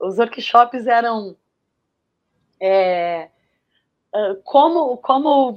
[0.00, 1.36] Os workshops eram
[2.60, 3.28] é,
[4.14, 5.54] ah, como, como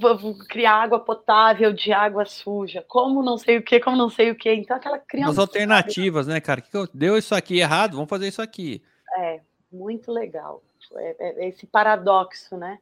[0.47, 4.35] criar água potável de água suja, como não sei o que, como não sei o
[4.35, 4.51] que.
[4.53, 5.31] Então, aquela criança.
[5.31, 6.63] As alternativas, né, cara?
[6.93, 8.81] Deu isso aqui errado, vamos fazer isso aqui.
[9.17, 10.63] É, muito legal.
[10.95, 12.79] É, é, esse paradoxo, né?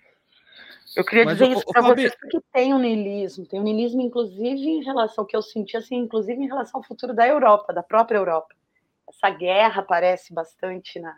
[0.95, 3.61] Eu queria Mas dizer o, isso para vocês porque tem o um niilismo, tem o
[3.61, 7.13] um niilismo, inclusive, em relação ao que eu senti, assim, inclusive em relação ao futuro
[7.13, 8.53] da Europa, da própria Europa.
[9.07, 11.15] Essa guerra aparece bastante na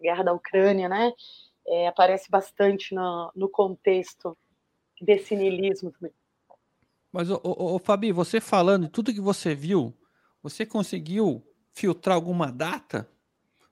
[0.00, 1.12] guerra da Ucrânia, né?
[1.66, 4.36] É, aparece bastante no, no contexto
[5.00, 6.12] desse niilismo também.
[7.12, 9.92] Mas, ô, ô, ô, Fabi, você falando tudo que você viu,
[10.42, 13.08] você conseguiu filtrar alguma data?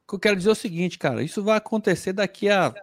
[0.02, 2.74] O que eu quero dizer é o seguinte, cara, isso vai acontecer daqui a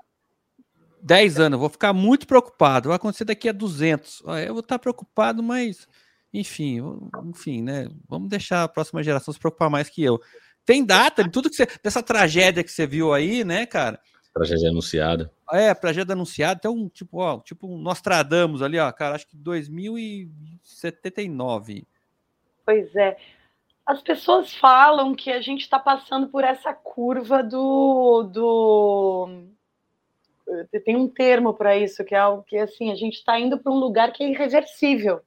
[1.02, 2.89] 10 anos, eu vou ficar muito preocupado.
[2.89, 4.24] Vai acontecer daqui a 200.
[4.45, 5.88] Eu vou estar preocupado, mas
[6.34, 6.80] enfim,
[7.26, 7.89] enfim, né?
[8.08, 10.20] Vamos deixar a próxima geração se preocupar mais que eu.
[10.66, 13.99] Tem data de tudo que você dessa tragédia que você viu aí, né, cara?
[14.34, 15.30] Tragédia anunciada.
[15.52, 19.36] É, tragédia anunciada, até um tipo, ó, tipo um Nostradamus ali, ó, cara, acho que
[19.36, 21.86] 2079.
[22.66, 23.18] Pois é.
[23.86, 29.49] As pessoas falam que a gente está passando por essa curva do, do
[30.84, 33.72] tem um termo para isso, que é algo que assim, a gente está indo para
[33.72, 35.22] um lugar que é irreversível,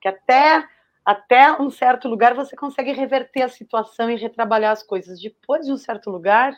[0.00, 0.66] que até
[1.04, 5.18] até um certo lugar você consegue reverter a situação e retrabalhar as coisas.
[5.18, 6.54] Depois de um certo lugar,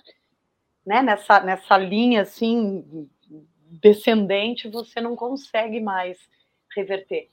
[0.85, 3.09] né, nessa, nessa linha assim
[3.71, 6.19] descendente, você não consegue mais
[6.75, 7.31] reverter.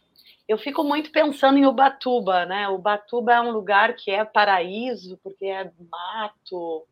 [0.47, 2.69] Eu fico muito pensando em Ubatuba, né?
[2.69, 6.85] Ubatuba é um lugar que é paraíso, porque é mato.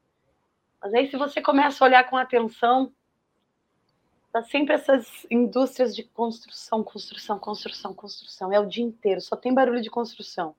[0.81, 2.91] Mas aí, se você começa a olhar com atenção,
[4.35, 8.51] Tá sempre essas indústrias de construção, construção, construção, construção.
[8.51, 10.53] É o dia inteiro, só tem barulho de construção.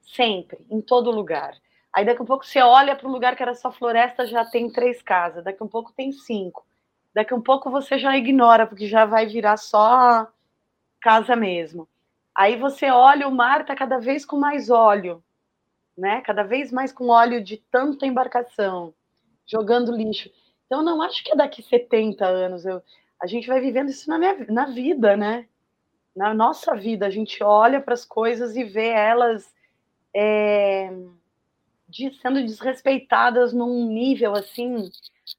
[0.00, 1.54] Sempre, em todo lugar.
[1.92, 4.72] Aí daqui a pouco você olha para um lugar que era só floresta, já tem
[4.72, 5.44] três casas.
[5.44, 6.66] Daqui a pouco tem cinco.
[7.12, 10.26] Daqui a pouco você já ignora, porque já vai virar só
[10.98, 11.86] casa mesmo.
[12.34, 15.22] Aí você olha, o mar está cada vez com mais óleo,
[15.94, 16.22] né?
[16.22, 18.94] Cada vez mais com óleo de tanta embarcação,
[19.46, 20.30] jogando lixo.
[20.66, 22.64] Então, não acho que é daqui 70 anos.
[22.64, 22.82] Eu,
[23.20, 25.46] a gente vai vivendo isso na, minha, na vida, né?
[26.14, 29.52] Na nossa vida, a gente olha para as coisas e vê elas
[30.14, 30.92] é,
[31.88, 34.90] de, sendo desrespeitadas num nível assim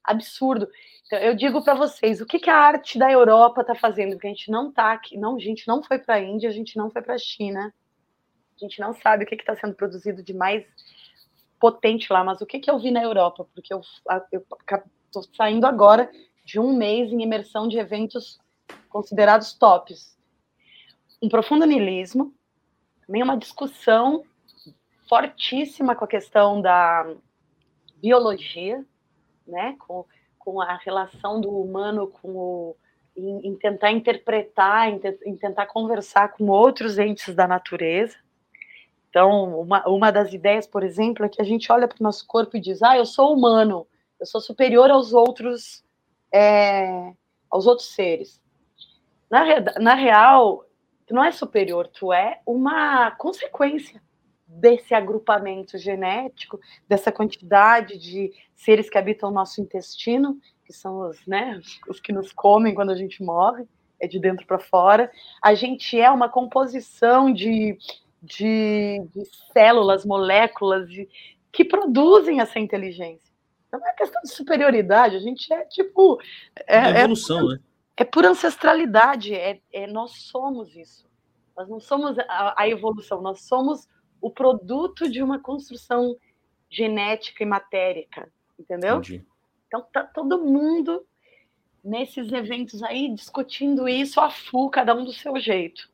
[0.04, 0.68] absurdo.
[1.06, 4.12] Então, eu digo para vocês, o que, que a arte da Europa está fazendo?
[4.12, 6.52] Porque a gente não está aqui, não, a gente não foi para a Índia, a
[6.52, 7.72] gente não foi para a China,
[8.56, 10.64] a gente não sabe o que está sendo produzido de mais
[11.60, 13.46] potente lá, mas o que, que eu vi na Europa?
[13.54, 13.80] Porque eu
[15.20, 16.10] estou saindo agora
[16.44, 18.38] de um mês em imersão de eventos
[18.88, 20.16] considerados tops.
[21.22, 22.34] Um profundo niilismo,
[23.06, 24.24] também uma discussão
[25.08, 27.14] fortíssima com a questão da
[27.96, 28.84] biologia,
[29.46, 30.04] né, com,
[30.38, 32.76] com a relação do humano com o
[33.16, 38.14] em, em tentar interpretar, em, te, em, tentar conversar com outros entes da natureza.
[39.08, 42.26] Então, uma, uma das ideias, por exemplo, é que a gente olha para o nosso
[42.26, 43.86] corpo e diz: ah, eu sou humano,
[44.18, 45.84] eu sou superior aos outros,
[46.32, 47.12] é,
[47.50, 48.40] aos outros seres.
[49.30, 49.44] Na,
[49.80, 50.64] na real,
[51.06, 54.02] tu não é superior, tu é uma consequência
[54.46, 61.26] desse agrupamento genético, dessa quantidade de seres que habitam o nosso intestino, que são os,
[61.26, 63.66] né, os que nos comem quando a gente morre,
[64.00, 65.10] é de dentro para fora.
[65.42, 67.78] A gente é uma composição de,
[68.22, 71.08] de, de células, moléculas de,
[71.50, 73.25] que produzem essa inteligência.
[73.72, 76.20] Não é questão de superioridade, a gente é tipo.
[76.66, 77.60] É, é evolução, é, né?
[77.96, 81.06] É por ancestralidade, é, é, nós somos isso.
[81.56, 83.88] Nós não somos a, a evolução, nós somos
[84.20, 86.16] o produto de uma construção
[86.70, 88.98] genética e matérica, entendeu?
[88.98, 89.24] Entendi.
[89.66, 91.06] Então tá todo mundo
[91.82, 95.88] nesses eventos aí discutindo isso a full, cada um do seu jeito.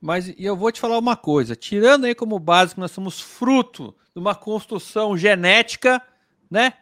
[0.00, 4.20] Mas eu vou te falar uma coisa, tirando aí como básico, nós somos fruto de
[4.20, 6.00] uma construção genética,
[6.50, 6.74] né?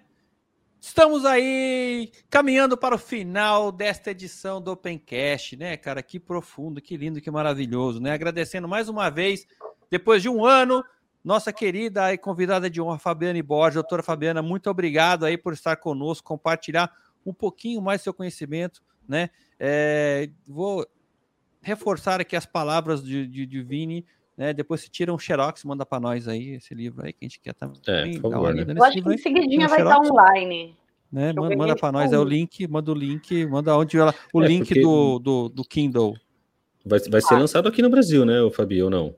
[0.78, 6.02] Estamos aí caminhando para o final desta edição do Opencast, né, cara?
[6.02, 8.12] Que profundo, que lindo, que maravilhoso, né?
[8.12, 9.46] Agradecendo mais uma vez
[9.90, 10.84] depois de um ano,
[11.24, 15.76] nossa querida e convidada de honra, Fabiana Borges, doutora Fabiana, muito obrigado aí por estar
[15.76, 16.92] conosco, compartilhar
[17.24, 19.30] um pouquinho mais seu conhecimento, né?
[19.58, 20.86] É, vou
[21.66, 24.06] reforçar aqui as palavras de, de, de Vini,
[24.36, 24.52] né?
[24.52, 27.40] Depois se tira um xerox, manda para nós aí esse livro aí que a gente
[27.40, 27.80] quer também.
[27.88, 28.64] É, por favor, né?
[28.68, 30.76] Eu acho que em seguidinha vai estar online.
[31.10, 31.32] Né?
[31.32, 34.46] Manda, manda para nós é o link, manda o link, manda onde ela, o é,
[34.46, 34.80] link porque...
[34.80, 36.16] do, do, do Kindle.
[36.84, 37.38] Vai, vai ser ah.
[37.38, 39.14] lançado aqui no Brasil, né, o Fabio, ou não?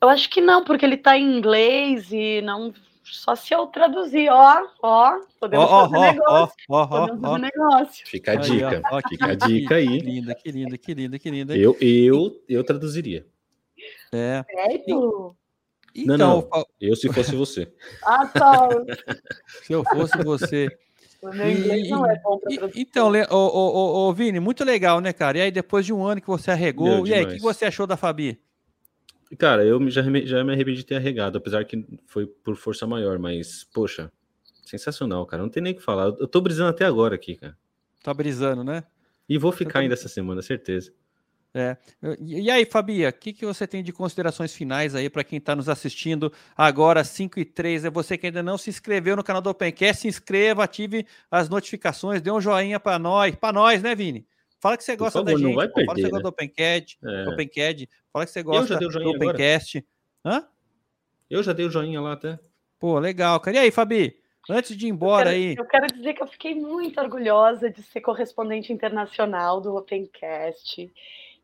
[0.00, 2.72] Eu acho que não, porque ele está em inglês e não.
[3.10, 6.56] Só se eu traduzir, ó, ó, podemos oh, fazer oh, negócio.
[6.68, 8.06] Oh, podemos fazer negócio.
[8.06, 9.86] Fica a dica, aí, fica a dica aí.
[9.86, 11.56] Que linda, que linda, que linda, que linda.
[11.56, 13.26] Eu, eu, eu traduziria.
[14.12, 14.44] É.
[14.50, 15.36] Sério?
[15.94, 17.72] Então, não, não, eu se fosse você.
[18.04, 18.68] ah, tá.
[19.64, 20.68] se eu fosse você.
[21.20, 22.80] O meu inglês e, não é bom traduzir.
[22.80, 25.38] Então, o, o, o, Vini, muito legal, né, cara?
[25.38, 27.88] E aí, depois de um ano que você arregou, e aí, o que você achou
[27.88, 28.40] da Fabi?
[29.36, 33.18] Cara, eu já, já me arrependi de ter arregado, apesar que foi por força maior,
[33.18, 34.10] mas, poxa,
[34.64, 35.42] sensacional, cara.
[35.42, 36.06] Não tem nem o que falar.
[36.18, 37.56] Eu tô brisando até agora aqui, cara.
[38.02, 38.84] Tá brisando, né?
[39.28, 40.92] E vou ficar ainda essa semana, certeza.
[41.54, 41.76] É.
[42.20, 45.56] E aí, Fabia, o que, que você tem de considerações finais aí para quem está
[45.56, 47.86] nos assistindo agora, 5 e 3?
[47.86, 51.48] É você que ainda não se inscreveu no canal do Opencast, se inscreva, ative as
[51.48, 54.26] notificações, dê um joinha para nós, para nós, né, Vini?
[54.60, 55.54] Fala que você gosta favor, da gente.
[55.54, 56.22] Perder, fala que você gosta né?
[56.22, 57.28] do Opencast, é.
[57.28, 57.88] Opencast.
[58.12, 59.86] Fala que você gosta do Opencast.
[60.24, 60.46] Hã?
[61.30, 62.38] Eu já dei o joinha lá até.
[62.78, 63.56] Pô, legal, cara.
[63.56, 64.16] E aí, Fabi?
[64.50, 65.56] Antes de ir embora eu quero, aí.
[65.56, 70.90] Eu quero dizer que eu fiquei muito orgulhosa de ser correspondente internacional do Opencast.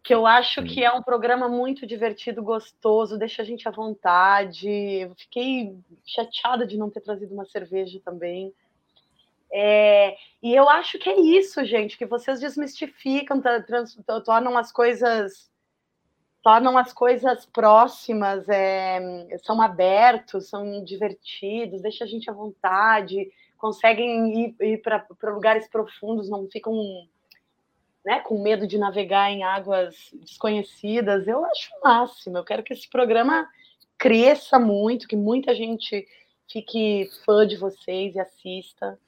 [0.03, 0.65] Que eu acho hum.
[0.65, 4.69] que é um programa muito divertido, gostoso, deixa a gente à vontade.
[4.69, 8.53] Eu fiquei chateada de não ter trazido uma cerveja também.
[9.57, 15.49] É, e eu acho que é isso, gente, que vocês desmistificam, trans, tornam as coisas
[16.43, 19.01] tornam as coisas próximas, é,
[19.43, 26.29] são abertos, são divertidos, deixa a gente à vontade, conseguem ir, ir para lugares profundos,
[26.29, 26.75] não ficam
[28.05, 31.27] né, com medo de navegar em águas desconhecidas.
[31.27, 32.37] Eu acho o máximo.
[32.37, 33.49] Eu quero que esse programa
[33.97, 36.07] cresça muito, que muita gente
[36.47, 38.99] fique fã de vocês e assista.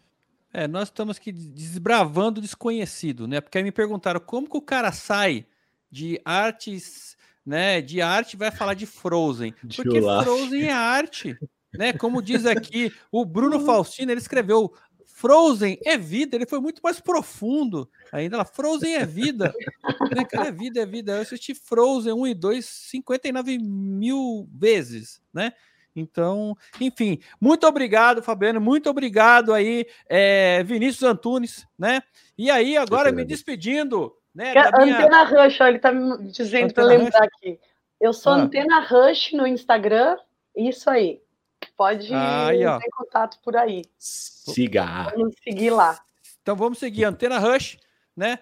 [0.53, 3.41] É, nós estamos aqui desbravando o desconhecido, né?
[3.41, 5.47] Porque aí me perguntaram como que o cara sai
[5.91, 7.81] de artes, né?
[7.81, 9.55] De arte vai falar de Frozen.
[9.63, 10.25] De porque Olaf.
[10.25, 11.39] Frozen é arte,
[11.75, 11.93] né?
[11.93, 14.73] Como diz aqui o Bruno Faustino, ele escreveu
[15.17, 18.37] Frozen é vida, ele foi muito mais profundo ainda.
[18.37, 19.51] Lá, Frozen é vida.
[20.15, 21.13] né, cara, é vida, é vida.
[21.13, 25.53] Eu assisti Frozen 1 e 2 59 mil vezes, né?
[25.97, 32.03] Então, enfim, muito obrigado, Fabiano, muito obrigado aí, é, Vinícius Antunes, né?
[32.37, 34.53] E aí, agora me despedindo, né?
[34.53, 34.69] Minha...
[34.69, 37.31] Antena Rush, ó, ele tá me dizendo para lembrar Rush.
[37.35, 37.59] aqui.
[37.99, 38.37] Eu sou ah.
[38.37, 40.19] Antena Rush no Instagram,
[40.55, 41.23] isso aí.
[41.75, 43.83] Pode aí, entrar em contato por aí.
[43.99, 45.13] Siga.
[45.17, 45.99] Vamos seguir lá.
[46.43, 47.79] Então vamos seguir Antena Rush,
[48.15, 48.39] né?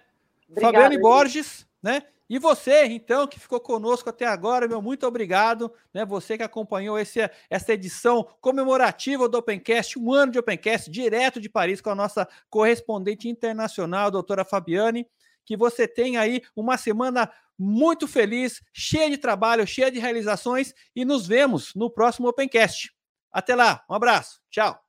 [0.51, 2.03] Obrigada, Fabiane Borges, né?
[2.35, 6.05] E você, então, que ficou conosco até agora, meu muito obrigado, né?
[6.05, 11.49] Você que acompanhou esse, essa edição comemorativa do Opencast, um ano de Opencast, direto de
[11.49, 15.07] Paris, com a nossa correspondente internacional, doutora Fabiane.
[15.45, 21.05] Que você tenha aí uma semana muito feliz, cheia de trabalho, cheia de realizações, e
[21.05, 22.93] nos vemos no próximo Opencast.
[23.31, 24.84] Até lá, um abraço, tchau.